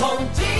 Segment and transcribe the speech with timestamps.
[0.00, 0.59] Bom dia,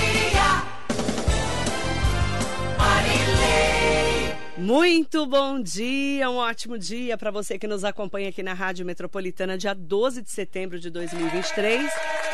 [4.61, 9.57] Muito bom dia, um ótimo dia para você que nos acompanha aqui na Rádio Metropolitana,
[9.57, 11.91] dia 12 de setembro de 2023.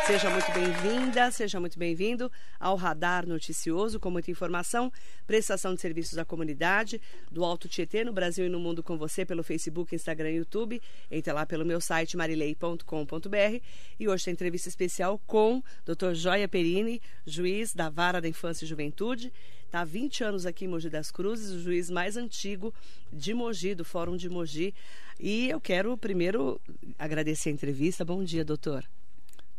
[0.08, 4.92] Seja muito bem-vinda, seja muito bem-vindo ao Radar Noticioso, com muita informação,
[5.24, 7.00] prestação de serviços à comunidade,
[7.30, 10.82] do Alto Tietê, no Brasil e no mundo com você, pelo Facebook, Instagram e YouTube.
[11.08, 13.62] Entre lá pelo meu site marilei.com.br.
[14.00, 16.14] E hoje tem entrevista especial com Dr.
[16.14, 19.32] Joia Perini, juiz da Vara da Infância e Juventude.
[19.76, 22.72] Está há 20 anos aqui em Mogi das Cruzes, o juiz mais antigo
[23.12, 24.74] de Mogi, do Fórum de Mogi.
[25.20, 26.58] E eu quero primeiro
[26.98, 28.02] agradecer a entrevista.
[28.02, 28.86] Bom dia, doutor.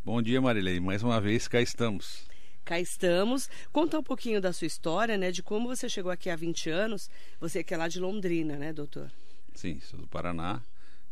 [0.03, 0.79] Bom dia, Marilei.
[0.79, 2.25] Mais uma vez cá estamos.
[2.65, 3.47] Cá estamos.
[3.71, 5.29] Conta um pouquinho da sua história, né?
[5.29, 7.11] De como você chegou aqui há 20 anos.
[7.39, 9.11] Você que é lá de Londrina, né, doutor?
[9.53, 10.63] Sim, sou do Paraná,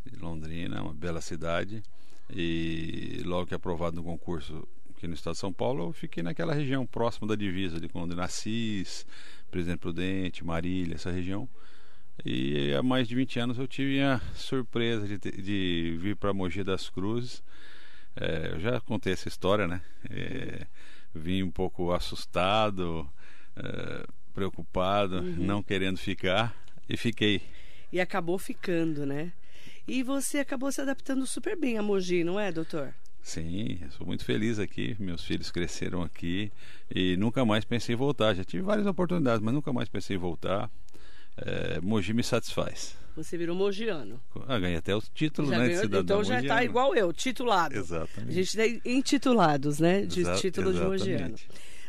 [0.04, 1.84] de Londrina, uma bela cidade.
[2.28, 6.54] E logo que aprovado no concurso aqui no estado de São Paulo, eu fiquei naquela
[6.54, 9.06] região próxima da divisa, de quando Assis,
[9.52, 11.48] Presidente Prudente, Marília, essa região.
[12.24, 16.64] E há mais de 20 anos eu tive a surpresa de, de vir para Mogi
[16.64, 17.44] das Cruzes
[18.16, 19.82] é, eu já contei essa história, né?
[20.10, 20.66] É,
[21.14, 23.10] vim um pouco assustado,
[23.56, 25.36] é, preocupado, uhum.
[25.38, 26.56] não querendo ficar
[26.88, 27.42] e fiquei.
[27.92, 29.34] E acabou ficando, né?
[29.88, 32.94] E você acabou se adaptando super bem a Mogi, não é, doutor?
[33.26, 34.96] Sim, sou muito feliz aqui.
[35.00, 36.52] Meus filhos cresceram aqui
[36.94, 38.36] e nunca mais pensei em voltar.
[38.36, 40.70] Já tive várias oportunidades, mas nunca mais pensei em voltar.
[41.36, 42.96] É, Mogi me satisfaz.
[43.16, 44.22] Você virou mogiano.
[44.48, 47.12] Ah, ganhei até os títulos, já né, ganhou, de cidadão Então já está igual eu,
[47.12, 47.76] titulado.
[47.76, 48.30] Exatamente.
[48.30, 51.04] A gente tem intitulados, né, de Exa título exatamente.
[51.04, 51.36] de mogiano.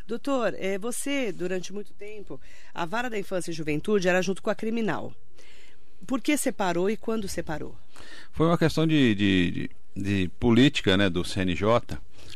[0.07, 2.41] Doutor, é, você, durante muito tempo,
[2.73, 5.13] a Vara da Infância e Juventude era junto com a Criminal.
[6.07, 7.77] Por que separou e quando separou?
[8.33, 11.67] Foi uma questão de, de, de, de política né, do CNJ,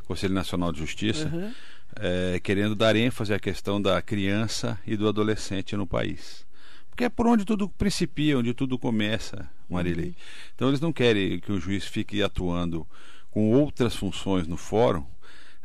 [0.07, 1.53] Conselho Nacional de Justiça, Uhum.
[1.97, 6.47] é, querendo dar ênfase à questão da criança e do adolescente no país.
[6.89, 10.15] Porque é por onde tudo principia, onde tudo começa, Marilei.
[10.55, 12.87] Então eles não querem que o juiz fique atuando
[13.31, 15.05] com outras funções no fórum,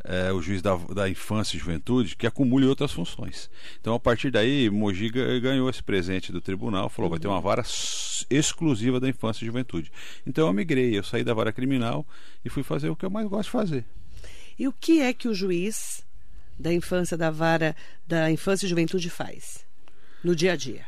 [0.07, 3.49] é, o juiz da, da infância e juventude, que acumule outras funções.
[3.81, 7.41] Então, a partir daí, Mogi ga- ganhou esse presente do tribunal, falou, vai ter uma
[7.41, 9.91] vara s- exclusiva da infância e juventude.
[10.25, 12.05] Então, eu migrei, eu saí da vara criminal
[12.43, 13.85] e fui fazer o que eu mais gosto de fazer.
[14.57, 16.05] E o que é que o juiz
[16.57, 17.75] da infância da Vara
[18.07, 19.65] da Infância e Juventude faz
[20.23, 20.85] no dia a dia?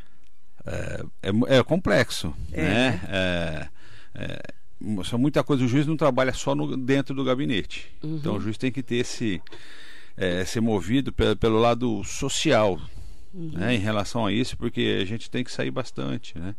[0.64, 3.00] É, é é complexo, É, né?
[3.08, 3.68] É,
[4.14, 5.64] é, são muita coisa.
[5.64, 7.88] O juiz não trabalha só no- dentro do gabinete.
[8.02, 9.40] Então o juiz tem que ter esse
[10.16, 12.80] é, ser movido pelo, pelo lado social,
[13.32, 13.74] né?
[13.74, 16.54] Em relação a isso, porque a gente tem que sair bastante, né?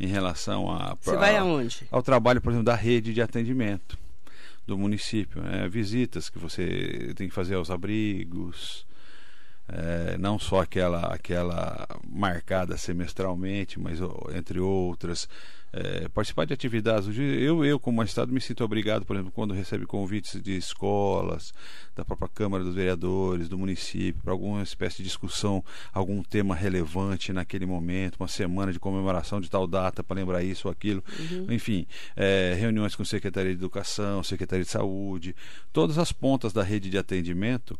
[0.00, 1.86] Em relação a Você vai aonde?
[1.90, 3.96] ao trabalho, por exemplo, da rede de atendimento
[4.66, 5.68] do município, né?
[5.68, 8.86] visitas que você tem que fazer aos abrigos,
[9.72, 13.98] é, não só aquela aquela marcada semestralmente, mas
[14.36, 15.26] entre outras,
[15.72, 17.08] é, participar de atividades.
[17.16, 21.54] Eu, eu como magistrado me sinto obrigado, por exemplo, quando recebe convites de escolas,
[21.96, 27.32] da própria Câmara dos Vereadores, do município, para alguma espécie de discussão, algum tema relevante
[27.32, 31.02] naquele momento, uma semana de comemoração de tal data para lembrar isso ou aquilo,
[31.48, 35.34] enfim, é, reuniões com Secretaria de Educação, Secretaria de Saúde,
[35.72, 37.78] todas as pontas da rede de atendimento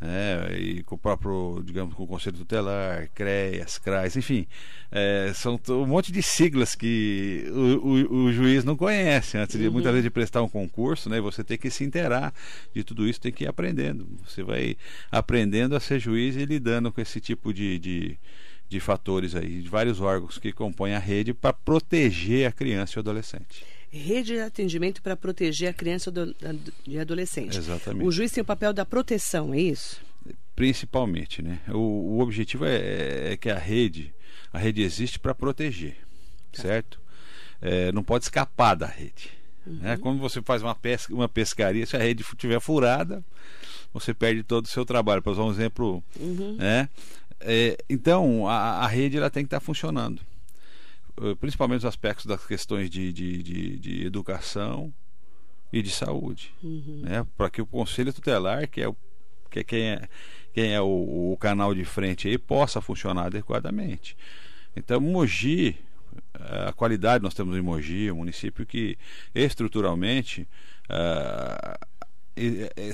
[0.00, 4.46] né, e com o próprio, digamos, com o Conselho Tutelar, CREAS, CRAS, enfim,
[4.90, 9.68] é, são um monte de siglas que o, o- o juiz não conhece antes de
[9.70, 12.32] muitas vezes de prestar um concurso, né, você tem que se inteirar
[12.74, 14.08] de tudo isso, tem que ir aprendendo.
[14.26, 14.76] Você vai
[15.12, 18.18] aprendendo a ser juiz e lidando com esse tipo de, de,
[18.68, 22.96] de fatores aí, de vários órgãos que compõem a rede para proteger a criança e
[22.98, 23.64] o adolescente.
[23.90, 26.12] Rede de atendimento para proteger a criança
[26.86, 27.58] e adolescente.
[27.58, 28.06] Exatamente.
[28.06, 30.00] O juiz tem o papel da proteção, é isso?
[30.54, 31.60] Principalmente, né?
[31.68, 34.14] O, o objetivo é, é que a rede,
[34.52, 35.96] a rede existe para proteger,
[36.52, 37.00] certo?
[37.60, 39.30] É, não pode escapar da rede.
[39.66, 39.96] Né?
[39.96, 43.24] Quando você faz uma, pesca, uma pescaria, se a rede estiver furada,
[43.92, 45.22] você perde todo o seu trabalho.
[45.22, 46.02] Para usar um exemplo,
[46.56, 46.88] né?
[47.40, 50.29] É, então a, a rede ela tem que estar funcionando, Eh,
[51.38, 54.92] principalmente os aspectos das questões de, de, de, de educação
[55.72, 56.52] e de saúde,
[57.02, 57.26] né?
[57.36, 58.96] Para que o conselho tutelar, que é o
[59.50, 60.08] que é quem é,
[60.52, 64.16] quem é o, o canal de frente aí possa funcionar adequadamente.
[64.76, 65.76] Então, Mogi,
[66.38, 68.96] eh, a qualidade nós temos em Mogi, um município que
[69.34, 70.46] estruturalmente
[70.88, 71.86] e-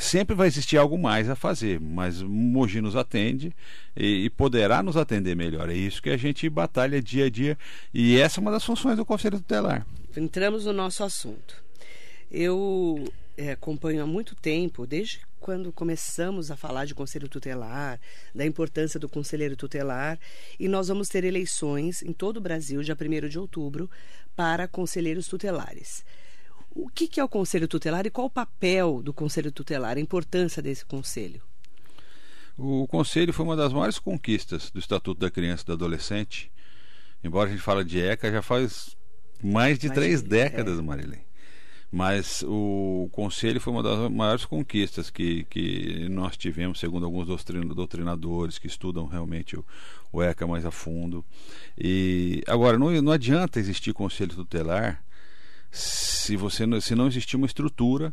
[0.01, 3.55] sempre vai existir algo mais a fazer, mas Mogi nos atende
[3.97, 5.69] e, e poderá nos atender melhor.
[5.69, 7.59] É isso que a gente batalha dia a dia
[7.93, 9.87] e essa é uma das funções do Conselho Tutelar.
[10.17, 11.63] Entramos no nosso assunto.
[12.31, 18.01] Eu é, acompanho há muito tempo, desde quando começamos a falar de conselho tutelar,
[18.35, 20.19] da importância do conselheiro tutelar,
[20.59, 23.89] e nós vamos ter eleições em todo o Brasil, dia 1 de outubro,
[24.35, 26.05] para conselheiros tutelares.
[26.79, 30.01] O que, que é o conselho tutelar e qual o papel do conselho tutelar, a
[30.01, 31.41] importância desse conselho?
[32.59, 36.51] O conselho foi uma das maiores conquistas do Estatuto da Criança e do Adolescente.
[37.25, 38.97] Embora a gente fale de ECA, já faz
[39.43, 40.83] mais de Mais três de- décadas, é.
[40.83, 41.25] Marilene.
[41.91, 47.69] Mas o conselho foi uma das maiores conquistas que, que nós tivemos, segundo alguns doutrin-
[47.69, 49.65] doutrinadores que estudam realmente o,
[50.13, 51.25] o ECA mais a fundo.
[51.79, 55.03] E agora não, não adianta existir conselho tutelar
[55.71, 58.13] se você não, se não existir uma estrutura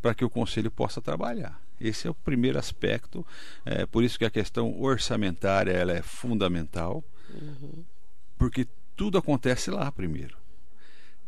[0.00, 1.60] para que o conselho possa trabalhar.
[1.80, 3.26] Esse é o primeiro aspecto.
[3.64, 7.02] É por isso que a questão orçamentária ela é fundamental,
[8.38, 10.36] porque tudo acontece lá primeiro.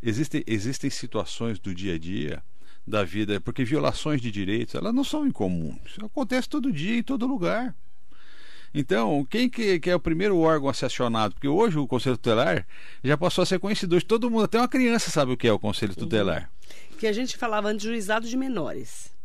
[0.01, 2.43] Existem, existem situações do dia a dia
[2.85, 5.97] da vida, porque violações de direitos elas não são incomuns.
[6.01, 7.75] Acontece todo dia em todo lugar.
[8.73, 11.33] Então, quem que, que é o primeiro órgão a ser acionado?
[11.33, 12.65] Porque hoje o Conselho Tutelar
[13.03, 13.95] já passou a ser conhecido.
[13.95, 16.49] Hoje todo mundo, até uma criança sabe o que é o Conselho Tutelar.
[16.99, 19.15] Que a gente falava antes de juizado de menores.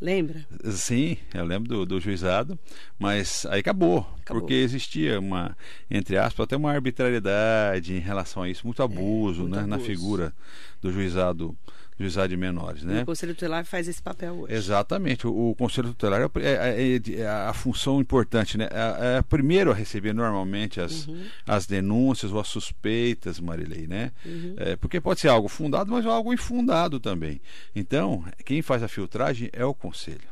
[0.00, 0.46] Lembra?
[0.70, 2.58] Sim, eu lembro do, do juizado,
[2.98, 4.40] mas aí acabou, Acabou.
[4.40, 5.54] porque existia uma,
[5.90, 9.76] entre aspas, até uma arbitrariedade em relação a isso, muito abuso, É, muito né, na
[9.76, 9.90] abuso.
[9.90, 10.32] figura
[10.80, 11.54] do juizado,
[12.00, 13.02] juizado de menores, E né?
[13.02, 14.54] O conselho tutelar faz esse papel hoje.
[14.54, 18.68] Exatamente, o, o Conselho Tutelar é, pri- é- é- é a função importante, né?
[18.70, 21.22] É, é primeiro a receber normalmente as, Uhum.
[21.46, 24.12] as denúncias ou as suspeitas, Marilei, né?
[24.56, 27.40] É, porque pode ser algo fundado, mas algo infundado também.
[27.76, 30.30] Então, quem faz a filtragem é o Conselho.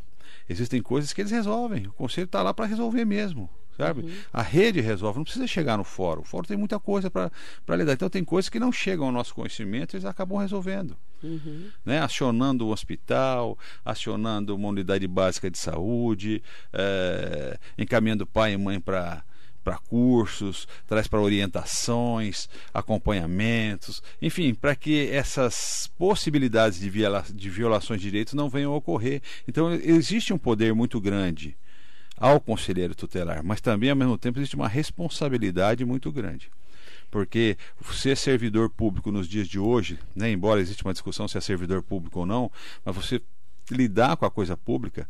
[0.49, 3.51] Existem coisas que eles resolvem, o Conselho está lá para resolver mesmo.
[3.79, 4.05] Sabe?
[4.33, 6.23] A rede resolve, não precisa chegar no fórum.
[6.23, 7.31] O fórum tem muita coisa para
[7.77, 7.93] lidar.
[7.93, 11.69] Então, tem coisas que não chegam ao nosso conhecimento e eles acabam resolvendo Uhum.
[11.85, 16.41] né, acionando o hospital, acionando uma unidade básica de saúde,
[16.73, 19.25] eh, encaminhando pai e mãe para
[19.65, 28.01] para cursos, traz para orientações, acompanhamentos, enfim, para que essas possibilidades de, viola, de violações
[28.01, 29.21] de direitos não venham a ocorrer.
[29.47, 31.55] Então, existe um poder muito grande
[32.21, 36.51] ao conselheiro tutelar, mas também, ao mesmo tempo, existe uma responsabilidade muito grande.
[37.11, 37.57] Porque
[37.93, 41.83] ser servidor público nos dias de hoje, né, embora exista uma discussão se é servidor
[41.83, 42.51] público ou não,
[42.85, 43.21] mas você
[43.71, 45.09] lidar com a coisa pública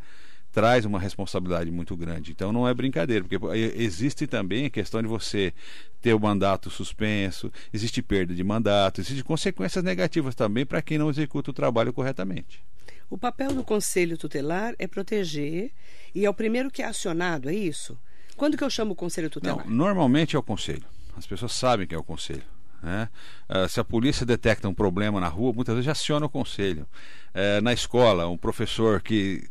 [0.52, 2.32] traz uma responsabilidade muito grande.
[2.32, 3.36] Então não é brincadeira, porque
[3.76, 5.52] existe também a questão de você
[6.00, 11.10] ter o mandato suspenso, existe perda de mandato, existe consequências negativas também para quem não
[11.10, 12.62] executa o trabalho corretamente.
[13.10, 15.72] O papel do conselho tutelar é proteger
[16.14, 17.98] e é o primeiro que é acionado, é isso?
[18.36, 19.66] Quando que eu chamo o conselho tutelar?
[19.66, 20.84] Não, normalmente é o conselho.
[21.16, 22.44] As pessoas sabem que é o conselho.
[22.82, 23.08] Né?
[23.48, 26.86] Uh, se a polícia detecta um problema na rua, muitas vezes aciona o conselho.
[27.34, 29.48] Uh, na escola, um professor que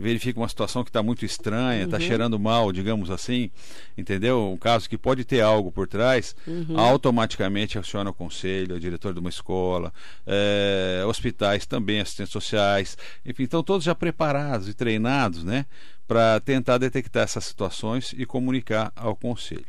[0.00, 2.02] verifica uma situação que está muito estranha, está Uhum.
[2.02, 3.50] cheirando mal, digamos assim,
[3.96, 4.50] entendeu?
[4.52, 6.78] Um caso que pode ter algo por trás, Uhum.
[6.78, 9.92] automaticamente aciona o conselho, o diretor de uma escola,
[10.26, 15.66] eh, hospitais também, assistentes sociais, enfim, estão todos já preparados e treinados, né,
[16.08, 19.66] para tentar detectar essas situações e comunicar ao conselho.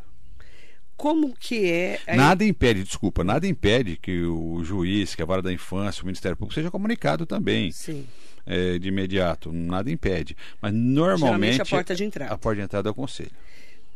[0.97, 1.99] Como que é...
[2.07, 6.05] a- Nada impede, desculpa, nada impede que o juiz, que a vara da infância, o
[6.05, 8.05] Ministério Público seja comunicado também Sim.
[8.45, 9.51] Eh, de imediato.
[9.51, 10.35] Nada impede.
[10.61, 12.33] Mas Geralmente normalmente a porta de entrada.
[12.33, 13.31] a porta de entrada é o conselho.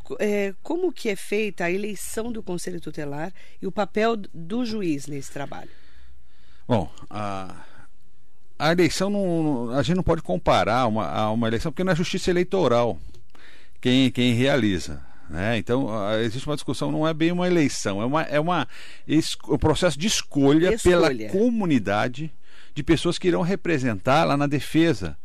[0.03, 4.63] Co- é, como que é feita a eleição do conselho tutelar e o papel do
[4.65, 5.69] juiz nesse trabalho?
[6.67, 7.55] Bom, a,
[8.58, 11.96] a eleição não, a gente não pode comparar uma, a uma eleição porque não é
[11.96, 13.00] justiça eleitoral
[13.81, 15.01] quem, quem realiza.
[15.29, 15.58] Né?
[15.58, 18.67] Então a- existe uma discussão, não é bem uma eleição, é uma, é uma
[19.08, 21.10] es- um processo de escolha, Escolha.
[21.17, 22.31] pela comunidade
[22.75, 25.17] de pessoas que irão representar lá na defesa,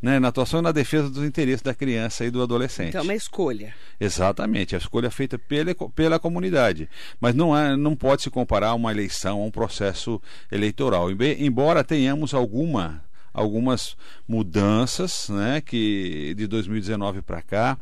[0.00, 0.20] né?
[0.20, 2.90] na atuação e na defesa dos interesses da criança e do adolescente.
[2.90, 3.74] Então, é uma escolha.
[3.98, 6.86] Exatamente, a escolha é feita pela, pela comunidade.
[7.18, 10.20] Mas não, é, não pode se comparar uma eleição a um processo
[10.52, 11.08] eleitoral.
[11.10, 13.96] Embora tenhamos alguma, algumas
[14.28, 17.78] mudanças né, que de 2019 para cá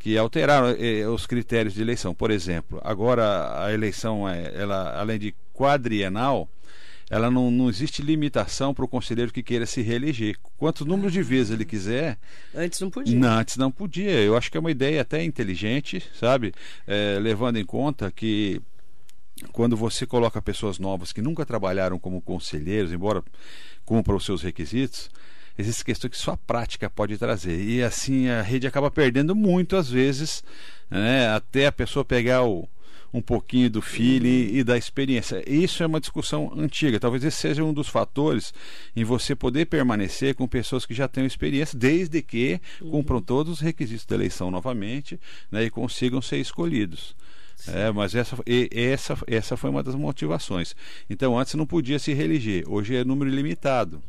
[0.00, 2.12] que alteraram eh, os critérios de eleição.
[2.12, 6.48] Por exemplo, agora a eleição, é, ela, além de quadrienal,
[7.12, 10.34] ela não, não existe limitação para o conselheiro que queira se reeleger.
[10.56, 12.16] Quantos números de vezes ele quiser,
[12.54, 13.18] Antes não podia.
[13.18, 14.12] não, antes não podia.
[14.12, 16.54] Eu acho que é uma ideia até inteligente, sabe?
[16.86, 18.62] É, levando em conta que
[19.52, 23.22] quando você coloca pessoas novas que nunca trabalharam como conselheiros, embora
[23.84, 25.10] cumpram os seus requisitos,
[25.58, 27.60] existe questão que só a prática pode trazer.
[27.62, 30.42] E assim a rede acaba perdendo muito às vezes,
[30.90, 31.28] né?
[31.28, 32.66] até a pessoa pegar o,
[33.12, 35.42] um pouquinho do feeling e da experiência.
[35.46, 36.98] Isso é uma discussão antiga.
[36.98, 38.54] Talvez esse seja um dos fatores
[38.96, 43.60] em você poder permanecer com pessoas que já tenham experiência, desde que cumpram todos os
[43.60, 47.14] requisitos da eleição novamente né, e consigam ser escolhidos.
[47.68, 48.36] É, mas essa,
[48.72, 50.74] essa, essa foi uma das motivações.
[51.08, 54.02] Então, antes não podia se reeleger, hoje é número ilimitado.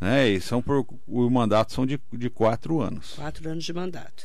[0.00, 3.12] Né, e são por, o mandato são de, de quatro anos.
[3.14, 4.24] Quatro anos de mandato.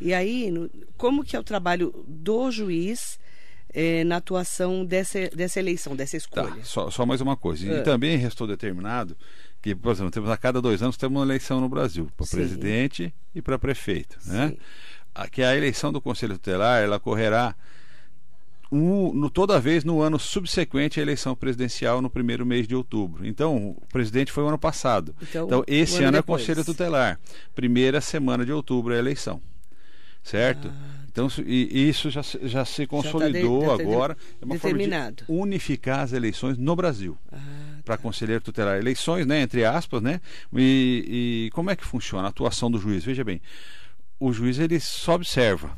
[0.00, 3.18] E aí, no- como que é o trabalho do juiz
[3.74, 6.64] eh, na atuação dessa, dessa eleição, dessa Tá, escolha?
[6.64, 7.70] só, só mais uma coisa.
[7.70, 7.78] Ah.
[7.78, 9.16] E também restou determinado
[9.60, 13.12] que, por exemplo, temos a cada dois anos temos uma eleição no Brasil para presidente
[13.34, 14.16] e para prefeito.
[14.26, 14.48] Né?
[14.50, 14.56] Sim.
[15.14, 17.54] A- Que a eleição do Conselho Tutelar ela ocorrerá
[18.72, 23.24] um- no, toda vez no ano subsequente à eleição presidencial no primeiro mês de outubro.
[23.26, 25.14] Então, o presidente foi o ano passado.
[25.22, 26.22] Então, Então, esse ano ano é.
[26.22, 27.20] Conselho Tutelar.
[27.54, 29.40] Primeira semana de outubro é a eleição.
[30.22, 30.72] Certo?
[31.14, 34.16] Então, isso- e, isso já, se- já se consolidou Ah, tá de- agora.
[34.42, 34.84] É uma forma de
[35.28, 37.38] unificar as eleições no Brasil Ah,
[37.84, 38.76] para conselheiro tutelar.
[38.78, 40.20] Eleições, né, entre aspas, né?
[40.52, 43.04] E, e como é que funciona a atuação do juiz?
[43.04, 43.40] Veja bem,
[44.18, 45.70] o juiz ele só observa.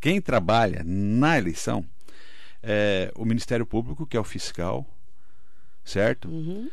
[0.00, 1.84] Quem trabalha na eleição
[2.62, 4.86] é o Ministério Público, que é o fiscal,
[5.84, 6.28] certo?
[6.28, 6.70] uhum.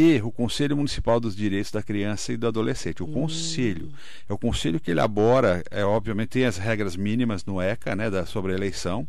[0.00, 3.02] E o Conselho Municipal dos Direitos da Criança e do Adolescente.
[3.02, 3.90] O conselho
[4.28, 8.24] é o conselho que elabora, é obviamente tem as regras mínimas no ECA, né, da
[8.24, 9.08] sobre a eleição.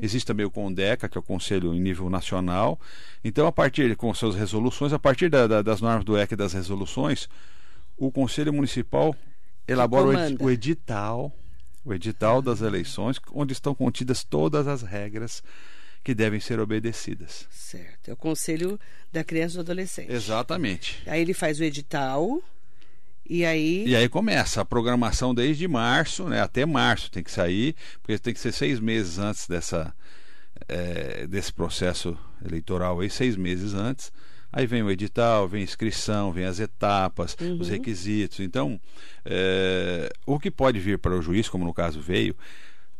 [0.00, 2.80] Existe também o CONDECA, que é o conselho em nível nacional.
[3.22, 6.36] Então, a partir com suas resoluções, a partir da- da- das normas do ECA e
[6.38, 7.28] das resoluções,
[7.98, 9.14] o Conselho Municipal
[9.68, 10.06] elabora
[10.46, 11.30] o edital,
[11.84, 15.42] o edital das eleições, onde estão contidas todas as regras
[16.02, 17.46] que devem ser obedecidas.
[17.50, 18.10] Certo.
[18.10, 18.78] É o Conselho
[19.12, 20.12] da Criança e do Adolescente.
[20.12, 21.02] Exatamente.
[21.06, 22.42] Aí ele faz o edital
[23.28, 23.84] e aí.
[23.86, 26.40] E aí começa a programação desde março, né?
[26.40, 29.94] Até março tem que sair, porque tem que ser seis meses antes dessa,
[30.68, 34.10] eh, desse processo eleitoral aí, seis meses antes.
[34.52, 38.40] Aí vem o edital, vem a inscrição, vem as etapas, os requisitos.
[38.40, 38.80] Então,
[39.24, 42.36] eh, o que pode vir para o juiz, como no caso veio,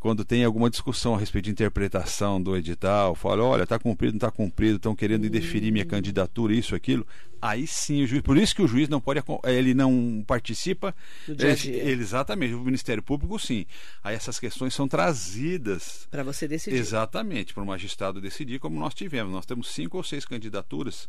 [0.00, 4.16] quando tem alguma discussão a respeito de interpretação do edital, fala, olha, está cumprido, não
[4.16, 7.07] está cumprido, estão querendo indeferir minha candidatura, isso, aquilo,
[7.40, 10.95] aí sim o juiz, por isso que o juiz não pode, ele não participa,
[11.28, 11.76] Do dia dia.
[11.76, 13.66] ele- exatamente, o Ministério Público sim,
[14.02, 16.76] aí essas questões são trazidas Para você decidir.
[16.76, 19.30] Exatamente, para o magistrado decidir, como nós tivemos.
[19.33, 21.09] Nós temos cinco ou seis candidaturas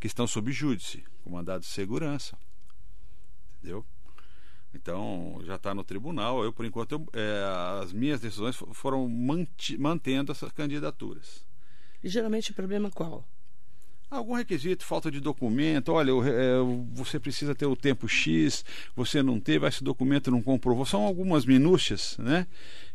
[0.00, 2.36] que estão sob júdice, com mandado de segurança.
[3.58, 3.84] Entendeu?
[4.74, 6.42] Então, já está no tribunal.
[6.42, 11.44] Eu, por enquanto, eu, é, as minhas decisões fo- foram manti- mantendo essas candidaturas.
[12.02, 13.26] E geralmente o problema qual?
[14.10, 16.56] Algum requisito, falta de documento, olha, é,
[16.92, 18.62] você precisa ter o tempo X,
[18.94, 20.84] você não teve, esse documento não comprovou.
[20.84, 22.46] São algumas minúcias, né?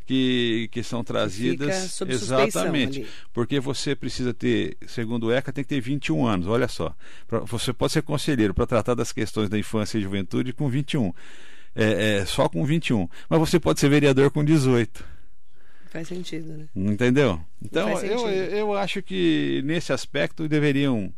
[0.05, 1.75] Que, que são trazidas.
[1.91, 2.99] suspeição exatamente.
[3.01, 3.09] ali.
[3.33, 6.47] Porque você precisa ter, segundo o ECA, tem que ter 21 anos.
[6.47, 6.95] Olha só.
[7.27, 11.11] Pra- você pode ser conselheiro para tratar das questões da infância e juventude com 21.
[11.77, 13.07] É, é, só com 21.
[13.29, 15.05] Mas você pode ser vereador com 18.
[15.89, 16.65] Faz sentido, né?
[16.75, 17.39] Entendeu?
[17.63, 21.13] Então, eu, eu acho que nesse aspecto deveriam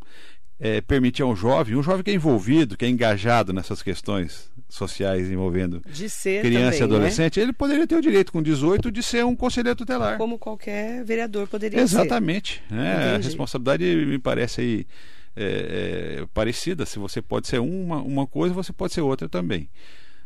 [0.60, 4.52] é, permitir a um jovem, um jovem que é envolvido, que é engajado nessas questões
[4.68, 8.92] sociais envolvendo De ser criança também, e adolescente, ele poderia ter o direito, com 18,
[8.92, 9.76] de ser um conselheiro né?
[9.76, 10.18] tutelar.
[10.18, 11.84] Como qualquer vereador poderia ser.
[11.84, 12.62] Exatamente.
[12.70, 13.16] né?
[13.16, 14.88] A responsabilidade me parece aí
[15.36, 16.86] é, é, parecida.
[16.86, 19.70] Se você pode ser uma, uma coisa, você pode ser outra também.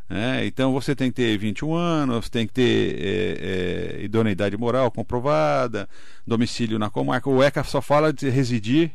[0.09, 0.45] Né?
[0.45, 5.87] então você tem que ter 21 anos, tem que ter é, é, idoneidade moral comprovada,
[6.25, 7.29] domicílio na comarca.
[7.29, 8.91] O ECA só fala de residir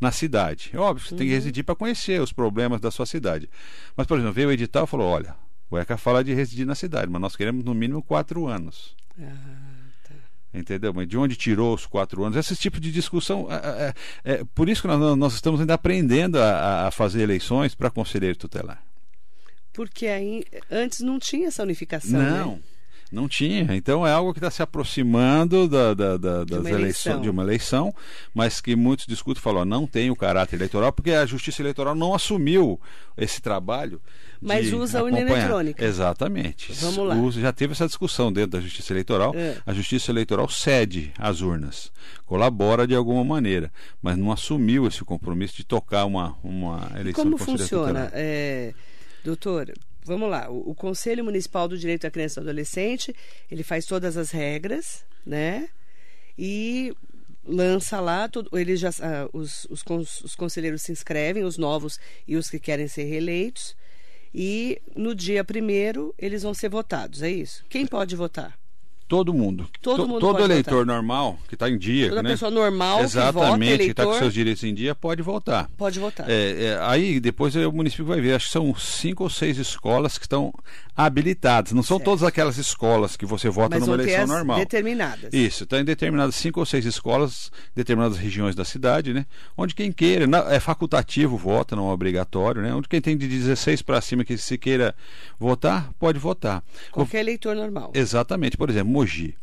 [0.00, 0.70] na cidade.
[0.72, 3.48] É óbvio, você tem que residir para conhecer os problemas da sua cidade.
[3.96, 5.34] Mas, por exemplo, veio o edital e falou: olha,
[5.70, 8.94] o ECA fala de residir na cidade, mas nós queremos no mínimo quatro anos.
[9.18, 9.32] Ah,
[10.04, 10.14] tá.
[10.54, 10.92] Entendeu?
[10.94, 12.36] Mas de onde tirou os quatro anos?
[12.36, 13.48] Esse tipo de discussão.
[13.50, 17.74] É, é, é, por isso que nós, nós estamos ainda aprendendo a, a fazer eleições
[17.74, 18.82] para conselheiro tutelar.
[19.76, 22.18] Porque aí antes não tinha essa unificação.
[22.20, 22.58] Não, Né?
[23.12, 23.68] não tinha.
[23.76, 27.20] Então é algo que está se aproximando da, da- da- das uma eleições eleição.
[27.20, 27.94] de uma eleição,
[28.34, 31.62] mas que muitos discutem e falam, ó, não tem o caráter eleitoral, porque a Justiça
[31.62, 32.80] Eleitoral não assumiu
[33.16, 34.00] esse trabalho.
[34.40, 35.82] Mas de usa a urna eletrônica.
[35.84, 36.72] Exatamente.
[36.74, 37.14] Vamos lá.
[37.16, 39.32] Usa- já teve essa discussão dentro da Justiça Eleitoral.
[39.34, 39.56] É.
[39.64, 41.90] A Justiça Eleitoral cede às urnas,
[42.26, 47.24] colabora de alguma maneira, mas não assumiu esse compromisso de tocar uma, uma E eleição
[47.24, 48.10] como de conselheiro funciona, tutelar.
[48.14, 48.74] é,
[49.26, 49.72] doutor?
[50.04, 50.48] Vamos lá.
[50.50, 53.14] O, o Conselho Municipal do Direito da Criança e do Adolescente
[53.50, 55.68] ele faz todas as regras, né?
[56.38, 56.94] E
[57.44, 61.98] lança lá, tudo, eles já, ah, os, os, cons- os conselheiros se inscrevem, os novos
[62.26, 63.76] e os que querem ser reeleitos.
[64.34, 67.64] E no dia primeiro eles vão ser votados, é isso?
[67.68, 68.58] Quem pode votar?
[69.08, 69.68] Todo mundo.
[69.80, 70.86] Todo To- mundo todo eleitor votar.
[70.96, 72.30] normal, que está em dia, Toda né?
[72.30, 75.68] pessoa normal Exatamente, que está com seus direitos em dia, pode votar.
[75.76, 76.28] pode votar.
[76.28, 80.18] É, é, aí depois o município vai ver, acho que são cinco ou seis escolas
[80.18, 80.52] que estão
[80.96, 81.72] habilitadas.
[81.72, 82.04] Não são Certo.
[82.06, 84.58] todas aquelas escolas que você vota Mas numa eleição as normal.
[84.58, 85.32] determinadas.
[85.32, 89.26] Isso, está em determinadas cinco ou seis escolas, determinadas regiões da cidade, né?
[89.56, 92.74] Onde quem queira, na- é facultativo, vota, não é obrigatório, né?
[92.74, 94.94] Onde quem tem de 16 para cima que se queira
[95.38, 96.64] votar, pode votar.
[96.90, 97.92] Qualquer eleitor normal.
[97.94, 99.36] Exatamente, por exemplo, Mogi.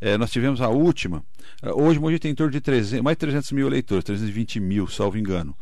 [0.00, 1.24] Eh, nós tivemos a última.
[1.62, 4.86] eh, hoje Mogi tem em torno de 300, mais de 300 mil eleitores, 320 mil,
[4.86, 5.54] salvo engano.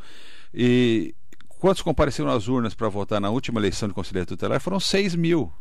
[0.52, 1.14] E
[1.48, 4.60] quantos compareceram às urnas para votar na última eleição de conselheiro tutelar?
[4.60, 5.52] Foram 6 mil.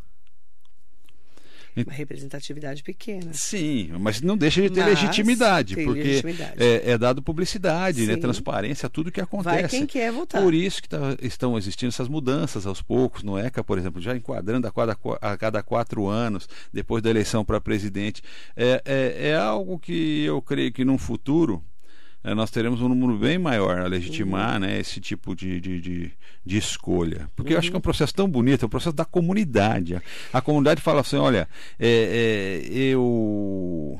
[1.85, 3.31] Uma representatividade pequena.
[3.33, 6.63] Sim, mas não deixa de ter Mas legitimidade, porque legitimidade.
[6.63, 9.55] É, é dado publicidade, né, transparência, tudo que acontece.
[9.61, 10.41] Vai quem quer votar.
[10.41, 13.23] Por isso que tá- estão existindo essas mudanças aos poucos.
[13.23, 17.43] No ECA, por exemplo, já enquadrando a cada, a cada quatro anos, depois da eleição
[17.45, 18.21] para presidente.
[18.55, 21.63] É, é, é algo que eu creio que num futuro
[22.35, 24.59] nós teremos um número bem maior a legitimar Uhum.
[24.61, 26.11] né, esse tipo de, de, de,
[26.45, 27.29] de escolha.
[27.35, 27.71] Porque eu acho Uhum.
[27.71, 29.95] que é um processo tão bonito, é um processo da comunidade.
[29.95, 30.01] A,
[30.33, 31.47] a comunidade fala assim: olha,
[31.79, 33.99] é, é, eu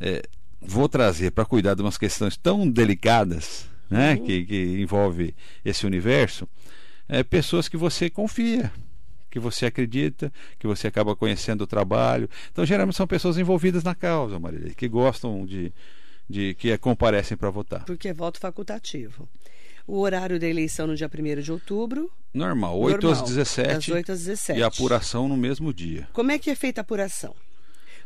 [0.00, 0.22] é,
[0.60, 4.24] vou trazer para cuidar de umas questões tão delicadas né, Uhum.
[4.24, 5.34] que, que envolve
[5.64, 6.46] esse universo,
[7.08, 8.70] é, pessoas que você confia.
[9.30, 12.30] Que você acredita, que você acaba conhecendo o trabalho.
[12.50, 15.70] Então, geralmente são pessoas envolvidas na causa, Marília, que gostam de,
[16.28, 17.84] de que comparecem para votar.
[17.84, 19.28] Porque é voto facultativo.
[19.86, 22.10] O horário da eleição no dia 1 de outubro.
[22.34, 24.60] Normal, 8 normal, às 17 Das 8 às 17.
[24.60, 26.06] e apuração no mesmo dia.
[26.12, 27.34] Como é que é feita a apuração?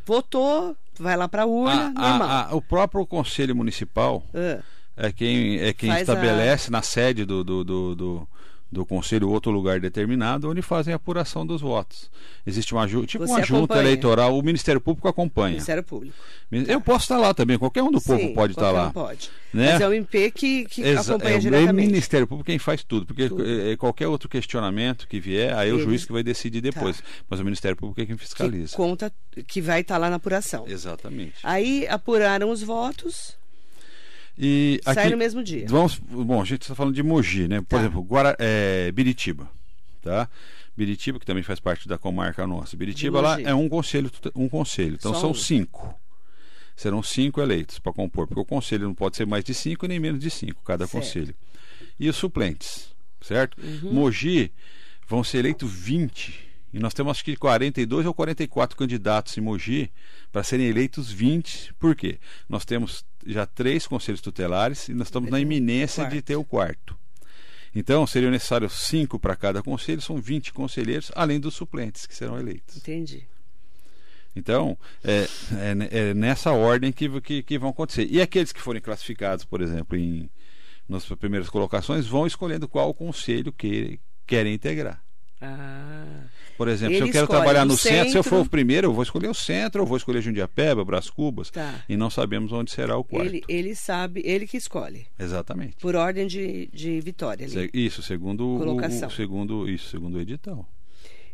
[0.05, 2.29] Votou, vai lá para a urna, A- a- normal.
[2.31, 4.63] a- o próprio Conselho Municipal Ah,
[4.97, 8.29] é quem, é quem a- estabelece na sede do, do, do, do,
[8.73, 12.11] do Conselho outro lugar determinado onde fazem a apuração dos votos.
[12.47, 13.83] Existe uma tipo Você uma junta acompanha.
[13.83, 15.51] eleitoral, o Ministério Público acompanha.
[15.51, 16.17] Ministério Público.
[16.51, 18.89] Eu posso estar lá também, qualquer um do povo Sim, pode estar qualquer lá.
[18.89, 19.31] um pode.
[19.53, 19.73] né?
[19.73, 21.87] Mas é o MP que, que Exa- acompanha é o diretamente.
[21.87, 23.45] Ministério Público quem faz tudo, porque Tudo.
[23.47, 26.97] é, é qualquer outro questionamento que vier, aí é o juiz que vai decidir depois.
[26.99, 27.05] Tá.
[27.29, 28.75] Mas o Ministério Público é quem que fiscaliza.
[28.75, 29.13] conta
[29.47, 30.67] que vai estar lá na apuração.
[30.67, 31.35] Exatamente.
[31.43, 33.37] Aí apuraram os votos,
[34.39, 35.67] E sai aqui, no mesmo dia.
[35.69, 37.61] Vamos, bom, a gente está falando de Mogi, né?
[37.61, 37.79] Por Tá.
[37.79, 39.51] exemplo, Guara, é, Biritiba,
[40.01, 40.29] tá?
[40.77, 42.77] Biritiba, que também faz parte da comarca nossa.
[42.77, 44.95] Biritiba lá é um conselho, um conselho.
[44.95, 45.35] Então Só são um.
[45.35, 45.95] cinco.
[46.75, 50.01] Serão cinco eleitos para compor, porque o conselho não pode ser mais de cinco nem
[50.01, 50.93] menos de cinco, cada Certo.
[51.05, 51.35] conselho.
[52.01, 53.59] E os suplentes, certo?
[53.63, 53.93] Uhum.
[53.93, 54.51] Mogi
[55.07, 56.49] vão ser eleitos 20.
[56.73, 59.93] E nós temos acho que 42 ou 44 candidatos em Mogi
[60.31, 61.75] para serem eleitos 20.
[61.75, 62.19] Por quê?
[62.49, 66.97] Nós temos já três conselhos tutelares e nós estamos na iminência de ter o quarto.
[67.75, 72.39] Então, seriam necessários cinco para cada conselho, são 20 conselheiros, além dos suplentes que serão
[72.39, 72.77] eleitos.
[72.77, 73.27] Entendi.
[74.35, 75.27] Então, é,
[75.91, 78.07] é- é nessa ordem que, que, que vão acontecer.
[78.11, 80.29] E aqueles que forem classificados, por exemplo, em
[80.89, 85.03] nas primeiras colocações, vão escolhendo qual conselho que querem integrar.
[85.41, 86.25] Ah,
[86.63, 88.47] Por exemplo, se Ele eu quero trabalhar no centro, se eu for centro.
[88.47, 91.85] o primeiro, eu vou escolher o centro, eu vou escolher Jundiapeba, Brás Cubas, tá.
[91.89, 93.27] e não sabemos onde será o quarto.
[93.27, 95.07] Ele, ele sabe, ele que escolhe.
[95.19, 95.77] Exatamente.
[95.81, 97.49] Por ordem de, de vitória.
[97.49, 99.09] Se- Isso, segundo o, Colocação.
[99.09, 100.69] o- segundo isso, segundo o edital.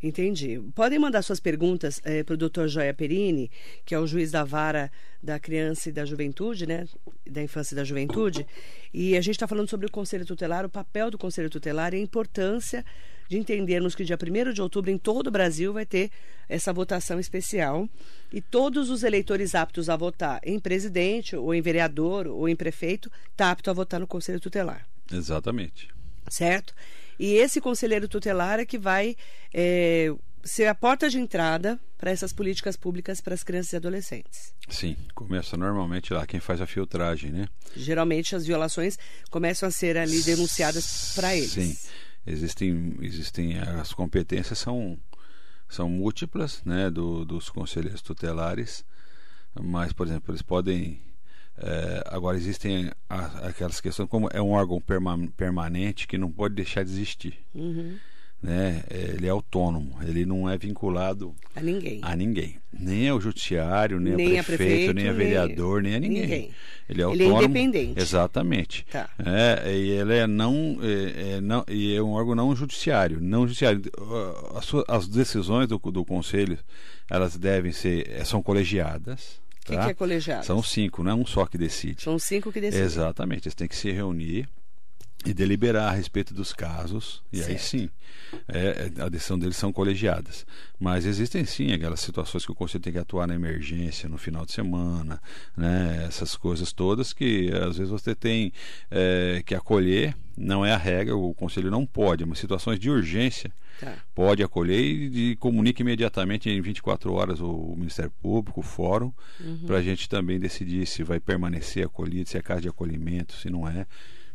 [0.02, 0.60] Entendi.
[0.74, 3.50] Podem mandar suas perguntas para o doutor Joia Perini,
[3.84, 6.86] que é o juiz da vara da criança e da juventude, né?
[7.28, 8.46] Da infância e da juventude.
[8.94, 11.96] E a gente está falando sobre o Conselho Tutelar, o papel do Conselho Tutelar e
[11.96, 12.84] a importância
[13.28, 16.10] de entendermos que dia 1 de outubro, em todo o Brasil, vai ter
[16.48, 17.88] essa votação especial.
[18.32, 23.10] E todos os eleitores aptos a votar em presidente, ou em vereador, ou em prefeito,
[23.30, 25.88] está apto a votar no Conselho Tutelar Exatamente.
[26.28, 26.74] certo?
[27.18, 29.16] E esse conselheiro tutelar é que vai
[29.52, 30.14] é,
[30.44, 34.54] ser a porta de entrada para essas políticas públicas para as crianças e adolescentes.
[34.68, 37.48] Sim, começa normalmente lá quem faz a filtragem, né?
[37.76, 38.98] Geralmente as violações
[39.30, 41.50] começam a ser ali denunciadas para eles.
[41.50, 41.76] Sim.
[42.26, 44.98] Existem, existem as competências são
[45.70, 48.84] são múltiplas, né, do, dos conselheiros tutelares,
[49.60, 50.98] mas por exemplo eles podem
[51.58, 56.54] eh, agora existem a- aquelas questões como é um órgão perma- permanente que não pode
[56.54, 57.98] deixar de existir, Uhum.
[58.42, 58.82] Né?
[58.90, 61.98] Ele é autônomo, ele não é vinculado A ninguém.
[62.02, 65.82] a ninguém, nem ao judiciário, nem, Nem a a prefeito, prefeito, nem a nem- vereador,
[65.82, 66.20] nem a ninguém.
[66.22, 66.50] ninguém.
[66.88, 67.44] Ele é Ele é autônomo.
[67.44, 68.00] independente.
[68.00, 68.86] Exatamente.
[68.90, 69.10] Tá.
[69.18, 73.42] É, e ele é não, é, é não e é um órgão não judiciário, não
[73.46, 73.82] judiciário.
[74.54, 76.58] As, suas- as decisões do, do conselho,
[77.10, 79.40] elas devem ser eh, são colegiadas.
[79.62, 79.84] O que, tá?
[79.84, 80.46] que é colegiado?
[80.46, 82.02] São cinco, não é um só que decide.
[82.02, 82.86] São cinco que decidem.
[82.86, 84.48] Exatamente, eles têm que se reunir
[85.26, 87.60] e deliberar a respeito dos casos, e aí Certo.
[87.62, 87.90] sim,
[88.46, 90.46] é, é, a decisão deles são colegiadas.
[90.78, 94.46] Mas existem sim aquelas situações que o conselho tem que atuar na emergência, no final
[94.46, 95.20] de semana,
[95.56, 98.52] né, essas coisas todas que às vezes você tem
[98.90, 103.52] é, que acolher, não é a regra, o conselho não pode, mas situações de urgência
[103.80, 103.96] Tá.
[104.12, 109.66] pode acolher e, e comunique imediatamente em 24 horas o Ministério Público, o Fórum, Uhum.
[109.66, 113.48] para a gente também decidir se vai permanecer acolhido, se é casa de acolhimento, se
[113.48, 113.86] não é.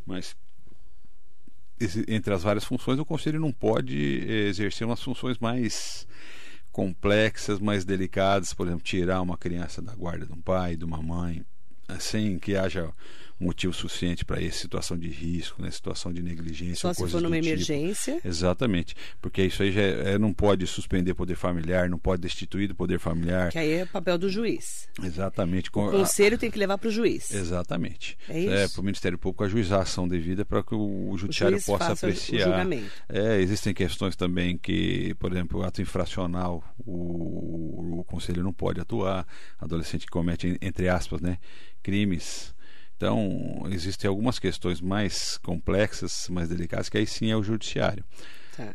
[0.05, 0.33] Mas
[2.07, 6.07] entre as várias funções, o Conselho não pode eh, exercer umas funções mais
[6.71, 11.01] complexas, mais delicadas, por exemplo, tirar uma criança da guarda de um pai, de uma
[11.01, 11.45] mãe,
[11.99, 12.91] sem que haja
[13.43, 16.75] motivo suficiente para essa situação de risco, né, situação de negligência.
[16.75, 17.47] Só ou se for numa tipo.
[17.47, 18.19] emergência.
[18.23, 22.67] Exatamente, porque isso aí já é- é- não pode suspender poder familiar, não pode destituir
[22.67, 23.51] do poder familiar.
[23.51, 24.87] Que aí é papel do juiz.
[25.03, 25.69] Exatamente.
[25.69, 27.31] com- O conselho tem que levar para o juiz.
[27.31, 28.17] Exatamente.
[28.29, 28.73] É isso?
[28.73, 31.89] para o Ministério Público ajuizar a ação devida para que o, o judiciário juiz possa
[31.89, 32.65] o apreciar.
[33.09, 38.79] É, existem questões também que, por exemplo, o ato infracional, o, o conselho não pode
[38.79, 39.25] atuar,
[39.59, 41.37] adolescente que comete, entre aspas, né,
[41.81, 42.52] crimes.
[43.03, 48.01] Então, existem algumas questões mais complexas, mais delicadas, que aí sim é o judiciário.
[48.55, 48.73] Tá.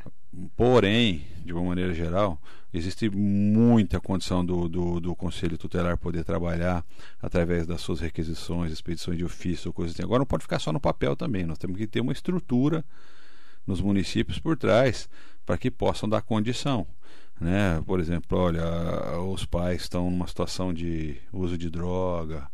[0.54, 2.38] Porém, de uma maneira geral,
[2.74, 6.84] existe muita condição do, do, do Conselho Tutelar poder trabalhar
[7.22, 10.02] através das suas requisições, expedições de ofício, coisas assim.
[10.02, 12.84] Agora não pode ficar só no papel também, nós temos que ter uma estrutura
[13.66, 15.08] nos municípios por trás
[15.46, 16.86] para que possam dar condição.
[17.40, 17.82] Né?
[17.86, 18.62] Por exemplo, olha,
[19.20, 22.46] os pais estão numa situação de uso de droga,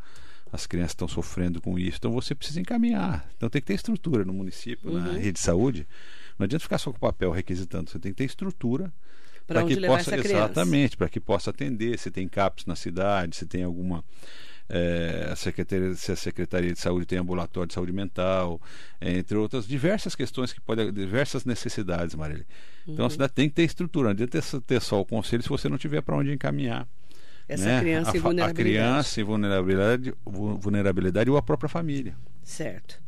[0.55, 3.29] as crianças estão sofrendo com isso, então você precisa encaminhar.
[3.37, 5.15] Então tem que ter estrutura no município, na Uhum.
[5.15, 5.87] rede de saúde.
[6.39, 8.93] Não adianta ficar só com o papel requisitando, você tem que ter estrutura
[9.47, 13.63] para que possa exatamente para que possa atender se tem CAPS na cidade se tem
[13.63, 14.03] alguma
[14.71, 18.59] eh, a secretaria se a secretaria de saúde tem ambulatório de saúde mental
[19.01, 22.47] eh, entre outras diversas questões que podem diversas necessidades Marília
[22.87, 22.95] Uhum.
[22.95, 25.49] então a cidade tem que ter estrutura não adianta ter, ter só o conselho se
[25.51, 26.87] você não tiver para onde encaminhar
[27.49, 27.81] Essa né?
[27.81, 28.55] criança a, em fa- a vulnerabilidade.
[28.77, 33.03] criança em vulnerabilidade vu- vulnerabilidade ou a própria família Certo.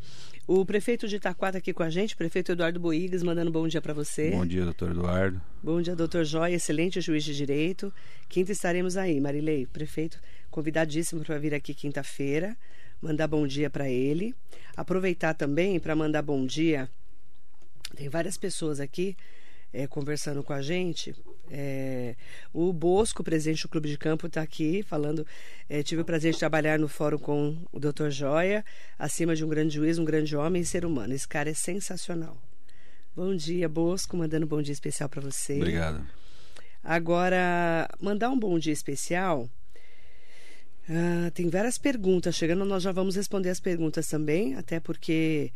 [0.47, 3.81] O prefeito de Itaquá está aqui com a gente, prefeito Eduardo Boigas, mandando bom dia
[3.83, 4.31] para você.
[4.31, 7.93] bom dia doutor Eduardo Bom dia, doutor Joia, excelente juiz de direito.
[8.29, 10.21] Quinta estaremos aí, Marilei, prefeito
[10.51, 12.57] convidadíssimo para vir aqui quinta-feira,
[13.03, 14.35] mandar bom dia para ele.
[14.77, 16.89] Aproveitar também para mandar bom dia.
[17.97, 19.17] Tem várias pessoas aqui
[19.73, 21.15] eh, conversando com a gente.
[21.51, 22.15] Eh,
[22.53, 25.27] o Bosco, presidente do Clube de Campo, está aqui falando.
[25.69, 28.65] eh, tive o prazer de trabalhar no fórum com o doutor Joia,
[28.99, 31.15] acima de um grande juiz, um grande homem e ser humano.
[31.15, 32.37] Esse cara é sensacional.
[33.15, 35.57] Bom dia, Bosco, mandando um bom dia especial para você.
[35.57, 36.07] obrigado
[36.83, 39.51] Agora, mandar um bom dia especial.
[40.89, 45.53] ah, tem várias perguntas chegando, nós já vamos responder as perguntas também, até porque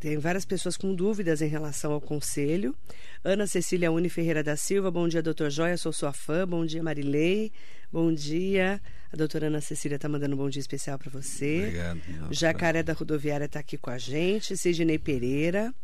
[0.00, 2.74] tem várias pessoas com dúvidas em relação ao conselho.
[3.22, 6.48] Ana Cecília Uni Ferreira da Silva, bom dia, doutor Joia, sou sua fã.
[6.48, 7.52] Bom dia, Marilei.
[7.92, 8.80] Bom dia.
[9.12, 11.64] A doutora Ana Cecília está mandando um bom dia especial para você.
[11.64, 14.56] obrigado Jacaré da Rodoviária está aqui com a gente.
[14.56, 15.74] Sidney Pereira.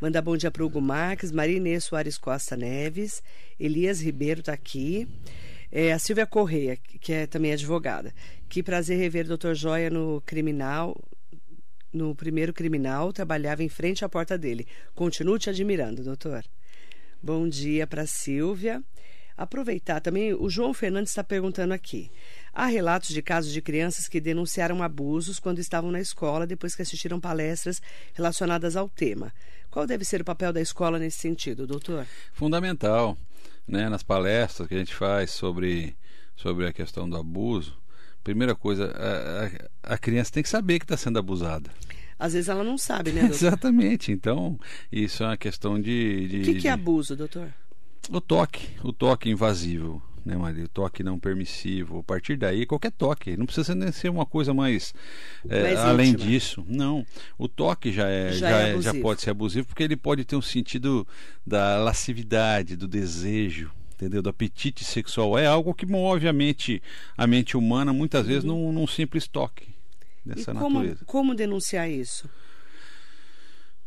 [0.00, 3.22] Mandar bom dia para Hugo Marques, Maria Inês Soares Costa Neves,
[3.58, 5.06] Elias Ribeiro está aqui.
[5.70, 8.12] É, a Silvia Correia, que é também advogada.
[8.48, 11.00] Que prazer rever o doutor Joia no criminal.
[11.94, 14.66] No primeiro criminal, trabalhava em frente à porta dele.
[14.96, 16.44] Continuo te admirando, doutor.
[17.22, 18.82] Bom dia para Silvia.
[19.36, 22.10] Aproveitar também, o João Fernandes está perguntando aqui.
[22.52, 26.82] Há relatos de casos de crianças que denunciaram abusos quando estavam na escola depois que
[26.82, 27.80] assistiram palestras
[28.12, 29.32] relacionadas ao tema.
[29.70, 32.04] Qual deve ser o papel da escola nesse sentido, doutor?
[32.32, 33.16] fundamental
[33.68, 35.96] né, nas palestras que a gente faz sobre,
[36.34, 37.83] sobre a questão do abuso.
[38.24, 41.70] Primeira coisa, a, a- a criança tem que saber que está sendo abusada.
[42.18, 43.36] Às vezes ela não sabe, né, doutor?
[43.36, 44.10] Exatamente.
[44.10, 44.58] Então,
[44.90, 46.26] isso é uma questão de.
[46.28, 47.48] de O que, que é abuso, doutor?
[48.10, 50.64] O toque, o toque invasivo, né, Maria?
[50.64, 51.98] O toque não permissivo.
[51.98, 53.36] A partir daí, qualquer toque.
[53.36, 54.92] Não precisa nem ser uma coisa mais,
[55.48, 56.30] é, Mais além íntima.
[56.30, 56.64] disso.
[56.68, 57.04] Não.
[57.38, 60.24] O toque já, é, Já já, é é- já pode ser abusivo porque ele pode
[60.24, 61.06] ter um sentido
[61.46, 63.70] da lascividade, do desejo.
[64.04, 64.20] Entendeu?
[64.20, 65.38] Do apetite sexual.
[65.38, 66.82] É algo que move a mente,
[67.16, 69.74] a mente humana, muitas vezes, num, num simples toque
[70.22, 71.04] dessa e como, natureza.
[71.06, 72.28] como denunciar isso?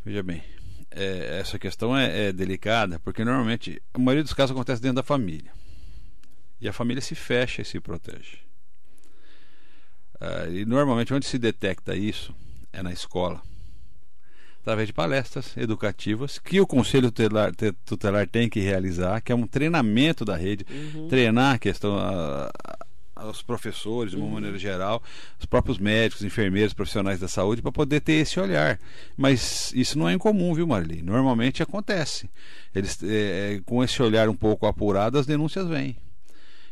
[0.04, 0.44] Veja bem,
[0.90, 5.04] é, essa questão é, é delicada porque normalmente a maioria dos casos acontece dentro da
[5.04, 5.52] família
[6.60, 8.40] e a família se fecha e se protege.
[10.20, 12.36] Ah, e normalmente onde se detecta isso
[12.74, 13.40] é na escola,
[14.68, 19.36] através de palestras educativas que o conselho tutelar, te- tutelar tem que realizar, que é
[19.36, 20.66] um treinamento da rede,
[21.10, 22.52] treinar a questão, a,
[23.30, 24.34] os professores, de uma Uhum.
[24.34, 25.02] maneira geral,
[25.40, 28.78] os próprios médicos, enfermeiros, profissionais da saúde, para poder ter esse olhar.
[29.16, 31.02] Mas isso não é incomum, viu, Marli?
[31.02, 32.30] Normalmente acontece.
[32.76, 35.96] Eles, é, com esse olhar um pouco apurado, as denúncias vêm.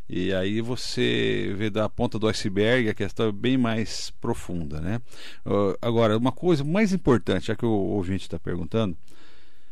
[0.07, 5.01] E aí você vê da ponta do iceberg a questão é bem mais profunda, né?
[5.45, 8.95] Uh, agora, uma coisa mais importante, já que o ouvinte está perguntando,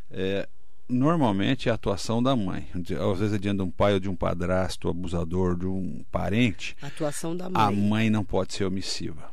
[0.09, 0.47] é,
[0.89, 2.67] normalmente é a atuação da mãe.
[2.73, 6.75] Às vezes é diante de um pai ou de um padrasto abusador, de um parente,
[6.81, 7.61] A atuação da mãe.
[7.61, 9.31] a mãe não pode ser omissiva.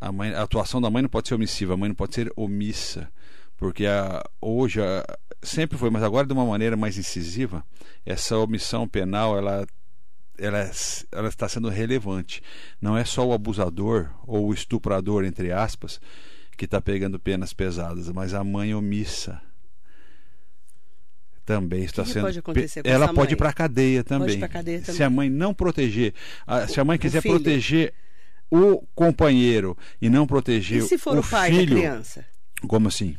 [0.00, 2.32] A, mãe, a atuação da mãe não pode ser omissiva, a mãe não pode ser
[2.34, 3.10] omissa.
[3.60, 5.04] Porque a, hoje, a,
[5.42, 7.62] sempre foi, mas agora de uma maneira mais incisiva,
[8.06, 9.66] essa omissão penal ela,
[10.38, 10.70] ela,
[11.12, 12.42] ela está sendo relevante.
[12.80, 16.00] Não é só o abusador ou o estuprador, entre aspas,
[16.56, 19.40] que está pegando penas pesadas, mas a mãe omissa
[21.44, 22.22] também está que sendo.
[22.42, 22.42] pode
[22.84, 24.38] ela pode ir para a cadeia também.
[24.40, 25.02] cadeia Se também.
[25.02, 26.14] a mãe não proteger,
[26.46, 27.92] a- se a mãe quiser proteger
[28.50, 32.24] o companheiro e não proteger E se for o, o, pai filho, da criança?
[32.68, 33.16] como assim?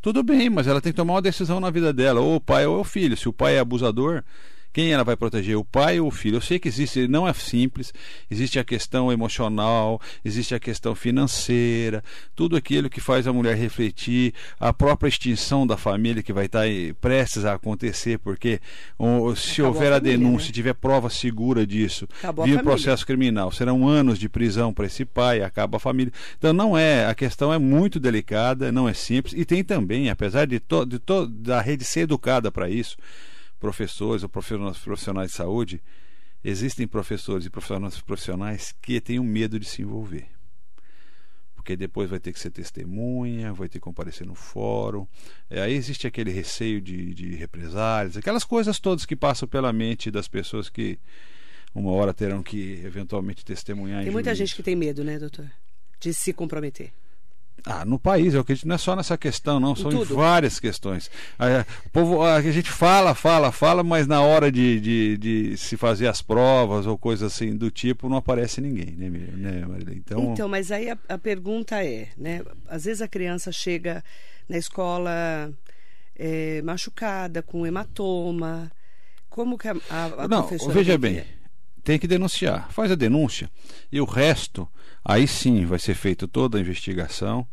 [0.00, 2.66] Tudo bem, mas ela tem que tomar uma decisão na vida dela, ou o pai
[2.66, 3.16] ou o filho.
[3.16, 4.22] Se o pai é abusador,
[4.78, 6.36] quem ela vai proteger, o pai ou o filho?
[6.36, 7.92] Eu sei que existe, não é simples,
[8.30, 12.00] existe a questão emocional, existe a questão financeira,
[12.36, 16.60] tudo aquilo que faz a mulher refletir, a própria extinção da família que vai estar
[16.60, 18.60] aí prestes a acontecer, porque
[18.96, 20.52] ou, se Acabou houver a, família, denúncia, né?
[20.52, 25.04] tiver prova segura disso, Acabou via o processo criminal, serão anos de prisão para esse
[25.04, 26.12] pai, acaba a família.
[26.38, 30.46] Então não é, a questão é muito delicada, não é simples e tem também, apesar
[30.46, 32.96] de, to, de to, da rede ser educada para isso,
[33.58, 35.82] professores ou profissionais, de saúde,
[36.42, 40.26] existem professores e profissionais profissionais que têm um medo de se envolver.
[41.54, 45.06] Porque depois vai ter que ser testemunha, vai ter que comparecer no fórum.
[45.50, 50.10] É, aí existe aquele receio de, de represálias, aquelas coisas todas que passam pela mente
[50.10, 50.98] das pessoas que
[51.74, 54.00] uma hora terão que eventualmente testemunhar.
[54.00, 54.46] Tem em muita juízo.
[54.46, 55.50] gente que tem medo, né, doutor?
[56.00, 56.92] De se comprometer.
[57.64, 61.10] Ah, no país, eu acredito, não é só nessa questão, não, são várias questões.
[61.38, 65.76] Ah, O povo, a gente fala, fala, fala, mas na hora de, de, de se
[65.76, 69.94] fazer as provas ou coisas assim do tipo, não aparece ninguém, né, né Marília?
[69.94, 72.42] Então, Então, mas aí a, a pergunta é, né?
[72.68, 74.02] Às vezes a criança chega
[74.48, 75.52] na escola
[76.16, 78.70] é, machucada, com hematoma.
[79.28, 81.37] Como que a, a, a não, professora veja bem, que-
[81.82, 82.70] tem que denunciar.
[82.70, 83.50] Faz a denúncia
[83.90, 84.68] e o resto,
[85.04, 87.46] aí sim vai ser feita toda a investigação,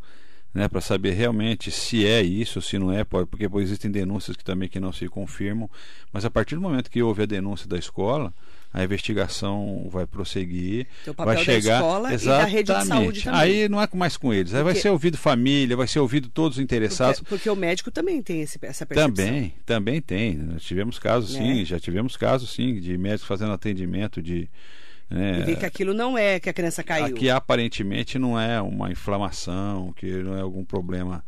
[0.54, 4.70] né, para saber realmente se é isso, se não é, porque existem denúncias que também
[4.70, 5.70] que não se confirmam,
[6.14, 8.34] mas a partir do momento que houve a denúncia da escola,
[8.78, 12.74] a investigação vai prosseguir, Então, o papel vai da chegar escola e da rede de
[12.74, 13.24] saúde Exatamente.
[13.24, 13.40] também.
[13.40, 16.28] Aí não é mais com eles, aí vai Porque- ser ouvido família, vai ser ouvido
[16.28, 17.20] todos os interessados.
[17.22, 19.14] Porque, porque o médico também tem esse, essa percepção.
[19.16, 20.36] Também, também tem.
[20.36, 21.40] Nós tivemos casos, Né?
[21.40, 24.50] sim, já tivemos casos, sim, de médicos fazendo atendimento de.
[25.10, 27.06] né, E ver que aquilo não é que a criança caiu.
[27.06, 31.24] Aqui aparentemente não é uma inflamação, que não é algum problema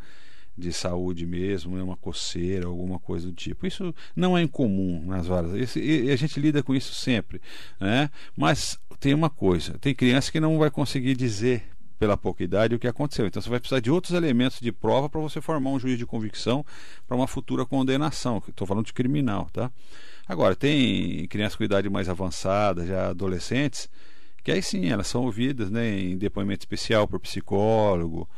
[0.58, 3.68] de saúde mesmo, é uma coceira, alguma coisa do tipo.
[3.68, 5.54] Isso não é incomum nas varas.
[5.54, 7.40] Esse- e a gente lida com isso sempre,
[7.80, 8.10] né?
[8.36, 11.64] Mas tem uma coisa, tem criança que não vai conseguir dizer
[12.00, 13.26] pela pouca idade o que aconteceu.
[13.26, 16.06] Então você vai precisar de outros elementos de prova para você formar um juiz de
[16.06, 16.66] convicção
[17.08, 18.42] para uma futura condenação.
[18.48, 19.72] Estou falando de criminal, tá?
[20.28, 23.90] Agora tem crianças com idade mais avançada, já adolescentes,
[24.44, 28.30] que aí sim elas são ouvidas, né, em depoimento especial por psicólogo.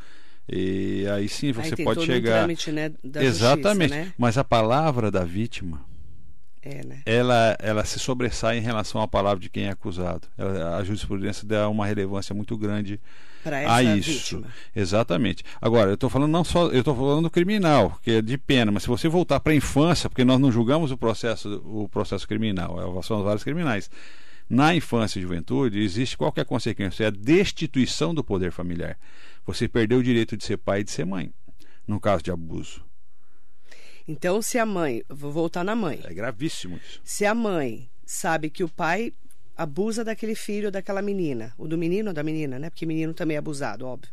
[0.52, 3.90] E aí sim Aí você tem pode todo um chegar trâmite, né, Exatamente.
[3.94, 4.14] justiça, né?
[4.18, 5.82] Mas a palavra da vítima,
[6.62, 7.02] É, né?
[7.06, 10.28] ela, ela se sobressai em relação à palavra de quem é acusado.
[10.38, 13.00] Ela- a jurisprudência dá uma relevância muito grande
[13.68, 14.12] a isso.
[14.12, 14.48] vítima.
[14.76, 15.44] Exatamente.
[15.62, 18.72] Agora, eu estou falando não só, eu estou falando do criminal, que é de pena,
[18.72, 22.28] mas se você voltar para a infância, porque nós não julgamos o processo, o processo
[22.28, 23.90] criminal, são as várias criminais.
[24.50, 28.98] Na infância e juventude, existe qualquer consequência, é a destituição do poder familiar.
[29.50, 31.34] Você perdeu o direito de ser pai e de ser mãe,
[31.88, 32.86] no caso de abuso.
[34.08, 36.00] Então, se a mãe, vou voltar na mãe.
[36.04, 37.02] É gravíssimo isso.
[37.04, 39.12] Se a mãe sabe que o pai
[39.58, 42.70] abusa daquele filho ou daquela menina, ou do menino ou da menina, né?
[42.70, 44.12] Porque menino também é abusado, óbvio.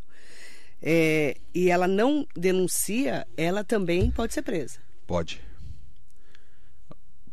[0.82, 4.78] É, e ela não denuncia, ela também pode ser presa.
[5.06, 5.42] Pode.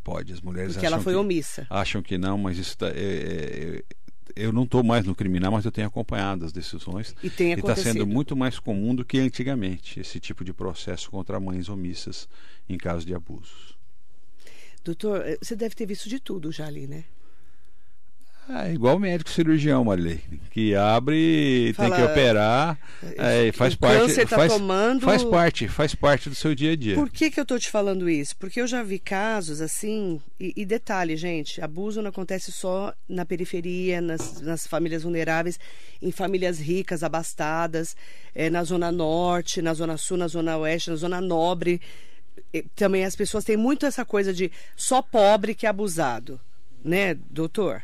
[0.03, 1.65] Pode, as mulheres Porque ela foi que, omissa.
[1.69, 3.83] acham que não, mas isso tá, é- é- é-
[4.35, 7.15] eu não estou mais no criminal, mas eu tenho acompanhado as decisões.
[7.23, 11.39] E tem está sendo muito mais comum do que antigamente esse tipo de processo contra
[11.39, 12.27] mães omissas
[12.67, 13.77] em caso de abusos.
[14.83, 17.05] Doutor, eh, você deve ter visto de tudo já ali, né?
[18.49, 20.19] Ah, é igual médico cirurgião, Marilei,
[20.51, 22.77] que abre, tem Fala, que operar,
[23.15, 26.75] é, faz o parte, tá faz, tomando- faz parte, faz parte do seu dia a
[26.75, 26.95] dia.
[26.95, 28.35] Por que, que eu tô te falando isso?
[28.35, 33.25] Porque eu já vi casos assim, e, e detalhe, gente, abuso não acontece só na
[33.25, 35.57] periferia, nas, nas famílias vulneráveis,
[36.01, 37.95] em famílias ricas, abastadas,
[38.35, 41.79] eh, na zona norte, na zona sul, na zona oeste, na zona nobre.
[42.53, 46.39] Eh, Também as pessoas têm muito essa coisa de só pobre que é abusado,
[46.83, 47.81] né, doutor?